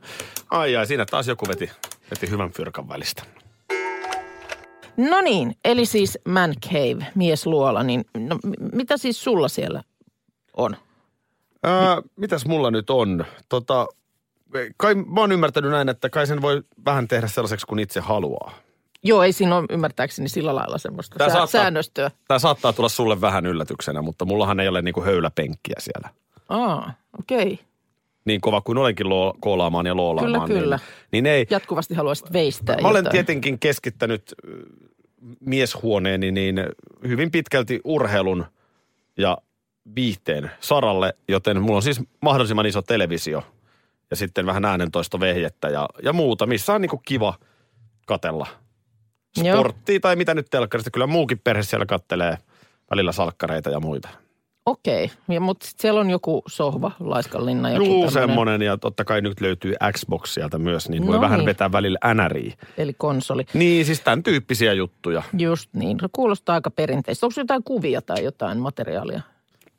Ai 0.51 0.75
ai, 0.75 0.87
siinä 0.87 1.05
taas 1.05 1.27
joku 1.27 1.47
veti, 1.47 1.71
veti 2.11 2.29
hyvän 2.29 2.51
fyrkan 2.51 2.89
välistä. 2.89 3.23
No 4.97 5.21
niin, 5.21 5.55
eli 5.65 5.85
siis 5.85 6.17
man 6.27 6.53
cave, 6.65 7.05
miesluola, 7.15 7.83
niin 7.83 8.05
no, 8.17 8.39
mitä 8.73 8.97
siis 8.97 9.23
sulla 9.23 9.47
siellä 9.47 9.83
on? 10.57 10.77
Ää, 11.63 12.01
mitäs 12.15 12.45
mulla 12.45 12.71
nyt 12.71 12.89
on? 12.89 13.25
Tota, 13.49 13.87
kai 14.77 14.95
mä 14.95 15.19
oon 15.21 15.31
ymmärtänyt 15.31 15.71
näin, 15.71 15.89
että 15.89 16.09
kai 16.09 16.27
sen 16.27 16.41
voi 16.41 16.61
vähän 16.85 17.07
tehdä 17.07 17.27
sellaiseksi 17.27 17.65
kuin 17.65 17.79
itse 17.79 17.99
haluaa. 17.99 18.51
Joo, 19.03 19.23
ei 19.23 19.33
siinä 19.33 19.55
ole 19.57 19.65
ymmärtääkseni 19.69 20.29
sillä 20.29 20.55
lailla 20.55 20.77
semmoista 20.77 21.15
Tää 21.17 21.27
sää, 21.27 21.37
saattaa- 21.37 21.61
säännöstöä. 21.61 22.11
Tämä 22.27 22.39
saattaa 22.39 22.73
tulla 22.73 22.89
sulle 22.89 23.21
vähän 23.21 23.45
yllätyksenä, 23.45 24.01
mutta 24.01 24.25
mullahan 24.25 24.59
ei 24.59 24.67
ole 24.67 24.81
niinku 24.81 25.01
höyläpenkkiä 25.01 25.75
siellä. 25.79 26.09
Aa, 26.49 26.93
okei. 27.19 27.53
Okay. 27.53 27.57
Niin 28.25 28.41
kova 28.41 28.61
kuin 28.61 28.77
olenkin 28.77 29.09
loo, 29.09 29.35
koolaamaan 29.39 29.85
ja 29.85 29.95
loolaamaan. 29.95 30.47
Kyllä, 30.47 30.61
kyllä. 30.61 30.79
Niin, 31.11 31.23
niin 31.23 31.25
ei. 31.25 31.47
Jatkuvasti 31.49 31.93
haluaisit 31.93 32.33
veistää 32.33 32.77
Mä 32.81 32.87
olen 32.87 32.99
jotain. 32.99 33.11
tietenkin 33.11 33.59
keskittänyt 33.59 34.35
mieshuoneeni 35.39 36.31
niin 36.31 36.55
hyvin 37.07 37.31
pitkälti 37.31 37.81
urheilun 37.83 38.45
ja 39.17 39.37
viihteen 39.95 40.51
saralle, 40.59 41.13
joten 41.27 41.61
mulla 41.61 41.75
on 41.75 41.81
siis 41.81 42.01
mahdollisimman 42.21 42.65
iso 42.65 42.81
televisio 42.81 43.43
ja 44.09 44.15
sitten 44.15 44.45
vähän 44.45 44.65
äänentoistovehjettä 44.65 45.69
ja, 45.69 45.89
ja 46.03 46.13
muuta, 46.13 46.45
missä 46.45 46.73
on 46.73 46.81
niinku 46.81 46.97
kiva 46.97 47.33
katella 48.05 48.47
Joo. 49.43 49.57
sporttia 49.57 49.99
tai 49.99 50.15
mitä 50.15 50.33
nyt 50.33 50.47
telkkarista. 50.49 50.91
Kyllä 50.91 51.07
muukin 51.07 51.39
perhe 51.43 51.63
siellä 51.63 51.85
kattelee 51.85 52.37
välillä 52.91 53.11
salkkareita 53.11 53.69
ja 53.69 53.79
muita. 53.79 54.09
Okei, 54.65 55.11
ja, 55.27 55.39
mutta 55.39 55.67
sit 55.67 55.79
siellä 55.79 55.99
on 55.99 56.09
joku 56.09 56.43
sohva, 56.47 56.91
laiskanlinna. 56.99 57.69
Joku 57.69 57.85
Juu, 57.85 58.11
semmonen 58.11 58.61
ja 58.61 58.77
totta 58.77 59.03
kai 59.05 59.21
nyt 59.21 59.41
löytyy 59.41 59.73
Xbox 59.91 60.29
sieltä 60.33 60.57
myös, 60.57 60.89
niin 60.89 61.05
voi 61.07 61.15
No 61.15 61.21
vähän 61.21 61.39
niin. 61.39 61.45
vetää 61.45 61.71
välillä 61.71 61.99
NRI. 62.13 62.53
Eli 62.77 62.93
konsoli. 62.97 63.45
Niin, 63.53 63.85
siis 63.85 64.01
tämän 64.01 64.23
tyyppisiä 64.23 64.73
juttuja. 64.73 65.23
Just 65.37 65.69
niin, 65.73 65.97
se 66.01 66.07
kuulostaa 66.11 66.53
aika 66.55 66.71
perinteistä. 66.71 67.25
Onko 67.25 67.41
jotain 67.41 67.63
kuvia 67.63 68.01
tai 68.01 68.23
jotain 68.23 68.57
materiaalia? 68.57 69.21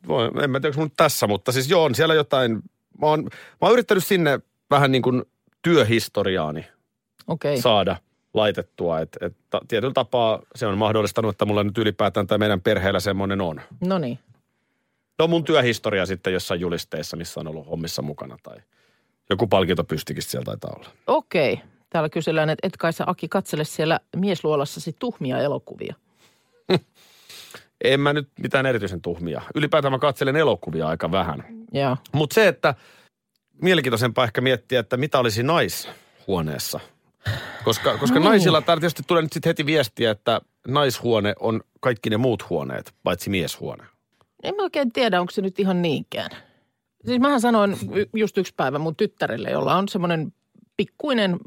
Voi, 0.09 0.31
en 0.43 0.51
mä 0.51 0.61
tiedä, 0.61 0.75
onko 0.81 0.95
tässä, 0.97 1.27
mutta 1.27 1.53
siis 1.53 1.71
joo, 1.71 1.85
on 1.85 1.95
siellä 1.95 2.15
jotain. 2.15 2.53
Mä 3.01 3.07
oon, 3.07 3.23
mä 3.23 3.31
oon 3.61 3.73
yrittänyt 3.73 4.05
sinne 4.05 4.41
vähän 4.71 4.93
niin 4.93 5.03
kuin 5.03 5.23
työhistoriaani 5.63 6.67
Okei, 7.27 7.61
saada 7.61 7.97
laitettua. 8.35 9.01
Et, 9.01 9.17
ta- 9.51 9.61
tietyllä 9.69 9.93
tapaa 9.95 10.41
se 10.55 10.67
on 10.67 10.79
mahdollistanut, 10.79 11.31
että 11.35 11.45
mulla 11.45 11.65
nyt 11.65 11.79
ylipäätään 11.79 12.27
tai 12.27 12.39
meidän 12.39 12.61
perheellä 12.61 13.01
semmoinen 13.01 13.41
on. 13.41 13.61
no 13.81 13.99
niin. 13.99 14.19
No 15.19 15.27
mun 15.27 15.45
työhistoria 15.45 16.07
sitten 16.07 16.33
jossain 16.33 16.61
julisteissa, 16.61 17.17
missä 17.17 17.41
on 17.41 17.49
ollut 17.49 17.71
hommissa 17.71 18.03
mukana 18.03 18.37
tai 18.43 18.57
joku 19.31 19.47
palkintopystikin 19.47 20.23
siellä 20.23 20.45
taitaa 20.45 20.73
olla. 20.77 20.89
Okei. 21.07 21.61
Täällä 21.91 22.09
kysellään, 22.09 22.51
että 22.51 22.67
et 22.67 22.77
kai 22.77 22.93
sä 22.93 23.05
Aki 23.07 23.29
katsele 23.29 23.65
siellä 23.65 24.01
miesluolassasi 24.17 24.97
tuhmia 24.99 25.39
elokuvia. 25.39 25.95
En 27.85 28.01
mä 28.01 28.13
nyt 28.13 28.29
mitään 28.41 28.67
erityisen 28.67 29.01
tuhmia. 29.01 29.43
Ylipäätään 29.55 29.93
mä 29.93 29.99
katselen 29.99 30.37
elokuvia 30.37 30.89
aika 30.89 31.11
vähän. 31.13 31.45
Joo. 31.73 31.97
Mutta 32.13 32.35
se, 32.35 32.49
että 32.49 32.75
mielenkiintoisempaa 33.63 34.25
ehkä 34.25 34.41
miettiä, 34.41 34.81
että 34.81 34.97
mitä 34.97 35.19
olisi 35.19 35.43
naishuoneessa. 35.43 36.81
Koska, 37.65 37.99
koska 37.99 38.19
Niin. 38.19 38.29
naisilla 38.29 38.63
täällä 38.63 38.81
tietysti 38.81 39.03
tulee 39.07 39.23
nyt 39.23 39.33
sitten 39.33 39.51
heti 39.51 39.67
viestiä, 39.67 40.11
että 40.11 40.41
naishuone 40.69 41.35
on 41.41 41.61
kaikki 41.81 42.11
ne 42.11 42.17
muut 42.17 42.51
huoneet, 42.51 42.95
paitsi 43.03 43.31
mieshuone. 43.31 43.85
En 44.43 44.55
mä 44.55 44.63
oikein 44.63 44.93
tiedä, 44.93 45.21
onko 45.21 45.31
se 45.31 45.43
nyt 45.43 45.61
ihan 45.61 45.83
niinkään. 45.83 46.31
Siis 47.05 47.21
mähän 47.21 47.41
sanoin 47.41 47.77
just 48.15 48.39
yksi 48.39 48.55
päivä 48.57 48.79
mun 48.79 48.97
tyttärelle, 48.97 49.51
jolla 49.51 49.77
on 49.77 49.89
semmoinen 49.89 50.33
pikkuinen 50.77 51.39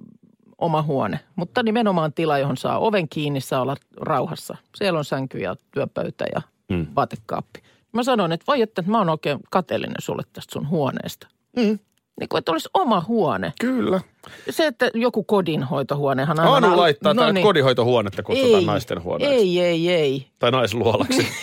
oma 0.57 0.81
huone, 0.81 1.19
mutta 1.35 1.63
nimenomaan 1.63 2.13
tila, 2.13 2.37
johon 2.37 2.57
saa 2.57 2.79
oven 2.79 3.09
kiinni, 3.09 3.41
saa 3.41 3.61
olla 3.61 3.75
rauhassa. 3.97 4.57
Siellä 4.75 4.99
on 4.99 5.05
sänky 5.05 5.37
ja 5.37 5.55
työpöytä 5.71 6.25
ja 6.35 6.41
mm. 6.69 6.87
vaatekaappi. 6.95 7.59
Mä 7.91 8.03
sanoin, 8.03 8.31
että 8.31 8.43
voi 8.47 8.61
että 8.61 8.83
mä 8.87 8.97
oon 8.97 9.09
oikein 9.09 9.39
kateellinen 9.49 9.95
sulle 9.99 10.23
tästä 10.33 10.53
sun 10.53 10.69
huoneesta. 10.69 11.27
Mm. 11.55 11.79
Niin 12.19 12.29
kuin, 12.29 12.39
että 12.39 12.51
olisi 12.51 12.69
oma 12.73 13.05
huone. 13.07 13.53
Kyllä. 13.61 14.01
Se, 14.49 14.65
että 14.67 14.91
joku 14.93 15.23
kodinhoitohuonehan 15.23 16.39
Anu 16.39 16.51
aina- 16.51 16.77
laittaa 16.77 17.13
no 17.13 17.31
niin. 17.31 17.43
kodinhoitohuonetta 17.43 18.23
kutsutaan 18.23 18.59
ei, 18.59 18.65
naisten 18.65 19.03
huoneeksi. 19.03 19.35
Ei, 19.35 19.59
ei, 19.59 19.89
ei. 19.89 20.27
Tai 20.39 20.51
naisluolaksi. 20.51 21.27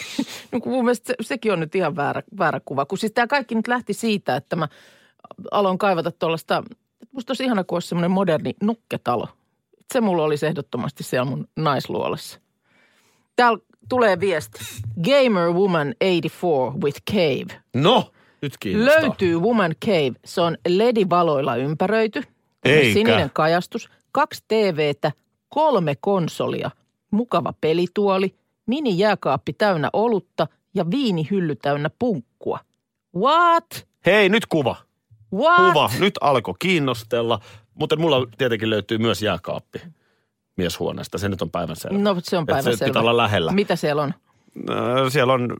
No 0.52 0.60
mun 0.66 0.84
mielestä 0.84 1.06
se, 1.06 1.14
sekin 1.20 1.52
on 1.52 1.60
nyt 1.60 1.74
ihan 1.74 1.96
väärä, 1.96 2.22
väärä 2.38 2.60
kuva. 2.64 2.86
Kun 2.86 2.98
siis 2.98 3.12
tämä 3.12 3.26
kaikki 3.26 3.54
nyt 3.54 3.68
lähti 3.68 3.92
siitä, 3.92 4.36
että 4.36 4.56
mä 4.56 4.68
aloin 5.50 5.78
kaivata 5.78 6.10
tuollaista, 6.12 6.62
musta 7.12 7.30
olisi 7.30 7.44
ihana, 7.44 7.64
kun 7.64 7.76
olisi 7.76 7.88
semmoinen 7.88 8.10
moderni 8.10 8.54
nukketalo. 8.62 9.28
Se 9.92 10.00
mulla 10.00 10.24
olisi 10.24 10.46
ehdottomasti 10.46 11.02
siellä 11.02 11.24
mun 11.30 11.48
naisluolassa. 11.56 12.40
Täällä 13.36 13.58
tulee 13.88 14.20
viesti. 14.20 14.58
Gamer 15.04 15.50
Woman 15.52 15.94
84 16.00 16.72
with 16.84 17.02
Cave. 17.10 17.60
no, 17.74 18.10
nyt 18.46 18.56
kiinnostaa. 18.60 19.02
Löytyy 19.02 19.38
Woman 19.38 19.74
Cave. 19.84 20.12
Se 20.24 20.40
on 20.40 20.56
LED-valoilla 20.68 21.56
ympäröity. 21.56 22.22
Eikä. 22.64 22.94
Sininen 22.94 23.30
kajastus. 23.32 23.88
Kaksi 24.12 24.44
TVtä, 24.48 25.12
kolme 25.48 25.94
konsolia, 26.00 26.70
mukava 27.10 27.52
pelituoli, 27.60 28.34
mini-jääkaappi 28.66 29.52
täynnä 29.52 29.90
olutta 29.92 30.46
ja 30.74 30.90
viinihylly 30.90 31.56
täynnä 31.56 31.90
punkkua. 31.98 32.58
What? 33.16 33.86
Hei, 34.06 34.28
nyt 34.28 34.46
kuva. 34.46 34.76
What? 35.34 35.72
Kuva. 35.72 35.90
Nyt 35.98 36.14
alkoi 36.20 36.54
kiinnostella. 36.58 37.40
Mutta 37.74 37.96
mulla 37.96 38.26
tietenkin 38.38 38.70
löytyy 38.70 38.98
myös 38.98 39.22
jääkaappi 39.22 39.80
mieshuoneesta. 40.56 41.18
Se 41.18 41.28
nyt 41.28 41.42
on 41.42 41.50
päivänselvä. 41.50 41.98
No, 41.98 42.16
se 42.22 42.36
on 42.38 42.46
Että 42.48 42.76
se 42.76 42.84
pitää 42.84 43.02
olla 43.02 43.16
lähellä. 43.16 43.52
Mitä 43.52 43.76
siellä 43.76 44.02
on? 44.02 44.14
Ö, 44.70 45.10
Siellä 45.10 45.32
on 45.32 45.56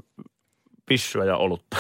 pissyä 0.86 1.24
ja 1.24 1.36
olutta. 1.36 1.76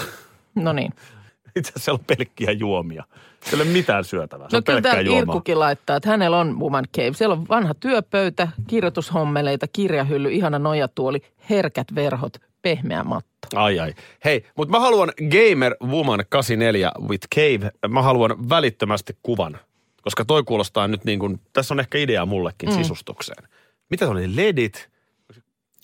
No 0.56 0.72
niin. 0.72 0.92
Itse 1.56 1.70
asiassa 1.70 1.84
siellä 1.84 1.98
on 1.98 2.16
pelkkiä 2.16 2.52
juomia. 2.52 3.04
Siellä 3.44 3.64
ei 3.64 3.68
ole 3.68 3.78
mitään 3.78 4.04
syötävää. 4.04 4.48
Se 4.50 4.56
No 4.56 4.58
on 4.58 4.64
kyllä 4.64 4.80
täällä 4.80 5.02
juomaa. 5.02 5.20
Irkkukin 5.20 5.58
laittaa, 5.58 5.96
että 5.96 6.08
hänellä 6.08 6.38
on 6.38 6.60
Woman 6.60 6.84
Cave. 6.96 7.12
Siellä 7.12 7.32
on 7.32 7.48
vanha 7.48 7.74
työpöytä, 7.74 8.48
kirjoitushommeleita, 8.66 9.66
kirjahylly, 9.72 10.32
ihana 10.32 10.58
nojatuoli, 10.58 11.22
herkät 11.50 11.86
verhot, 11.94 12.32
pehmeä 12.62 13.04
matto. 13.04 13.48
Ai 13.54 13.80
ai. 13.80 13.94
Hei, 14.24 14.44
mutta 14.56 14.72
mä 14.72 14.80
haluan 14.80 15.12
Gamer 15.18 15.76
Woman 15.84 16.24
84 16.28 16.92
with 17.08 17.28
Cave. 17.34 17.70
Mä 17.88 18.02
haluan 18.02 18.48
välittömästi 18.48 19.16
kuvan. 19.22 19.58
Koska 20.02 20.24
toi 20.24 20.42
kuulostaa 20.42 20.88
nyt 20.88 21.04
niin 21.04 21.18
kuin, 21.18 21.40
tässä 21.52 21.74
on 21.74 21.80
ehkä 21.80 21.98
idea 21.98 22.26
mullekin 22.26 22.68
mm. 22.68 22.74
sisustukseen. 22.74 23.48
Mitä 23.90 24.04
se 24.04 24.10
oli? 24.10 24.36
Ledit? 24.36 24.88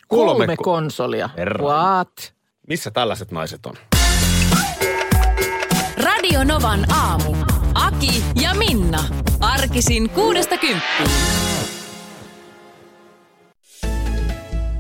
Kolme, 0.09 0.55
ko- 0.55 0.57
konsolia. 0.63 1.31
Herran. 1.37 1.67
What? 1.67 2.35
Missä 2.69 2.91
tällaiset 2.91 3.31
naiset 3.31 3.67
on? 3.67 3.75
Radio 6.33 6.55
Novan 6.55 6.93
aamu. 6.93 7.37
Aki 7.75 8.25
ja 8.43 8.55
Minna. 8.55 9.05
Arkisin 9.41 10.11
kuudesta 10.11 10.57
kymppiin. 10.57 11.11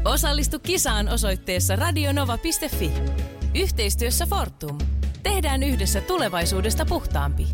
Osallistu 0.04 0.58
kisaan 0.58 1.08
osoitteessa 1.08 1.76
radionova.fi. 1.76 2.92
Yhteistyössä 3.54 4.26
Fortum. 4.26 4.78
Tehdään 5.22 5.62
yhdessä 5.62 6.00
tulevaisuudesta 6.00 6.84
puhtaampi. 6.86 7.46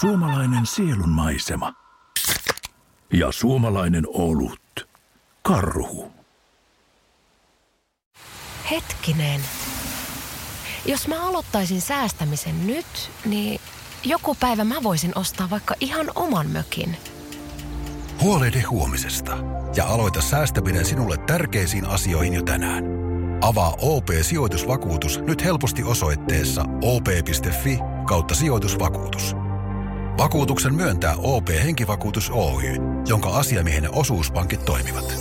Suomalainen 0.00 0.66
sielunmaisema 0.66 1.72
ja 3.12 3.32
suomalainen 3.32 4.04
olut. 4.08 4.88
Karhu. 5.42 6.12
Hetkinen. 8.70 9.40
Jos 10.86 11.08
mä 11.08 11.28
aloittaisin 11.28 11.80
säästämisen 11.80 12.66
nyt, 12.66 13.10
niin 13.24 13.60
joku 14.04 14.34
päivä 14.40 14.64
mä 14.64 14.82
voisin 14.82 15.18
ostaa 15.18 15.50
vaikka 15.50 15.74
ihan 15.80 16.06
oman 16.14 16.46
mökin– 16.50 16.96
Huolehdi 18.20 18.62
huomisesta 18.62 19.36
ja 19.76 19.86
aloita 19.86 20.22
säästäminen 20.22 20.84
sinulle 20.84 21.16
tärkeisiin 21.16 21.86
asioihin 21.86 22.34
jo 22.34 22.42
tänään. 22.42 22.84
Avaa 23.40 23.74
OP-sijoitusvakuutus 23.78 25.20
nyt 25.20 25.44
helposti 25.44 25.82
osoitteessa 25.82 26.64
op.fi 26.82 27.78
kautta 28.06 28.34
sijoitusvakuutus. 28.34 29.34
Vakuutuksen 30.18 30.74
myöntää 30.74 31.14
OP-henkivakuutus 31.16 32.30
Oy, 32.30 32.62
jonka 33.08 33.28
asiamiehen 33.28 33.94
osuuspankit 33.94 34.64
toimivat. 34.64 35.16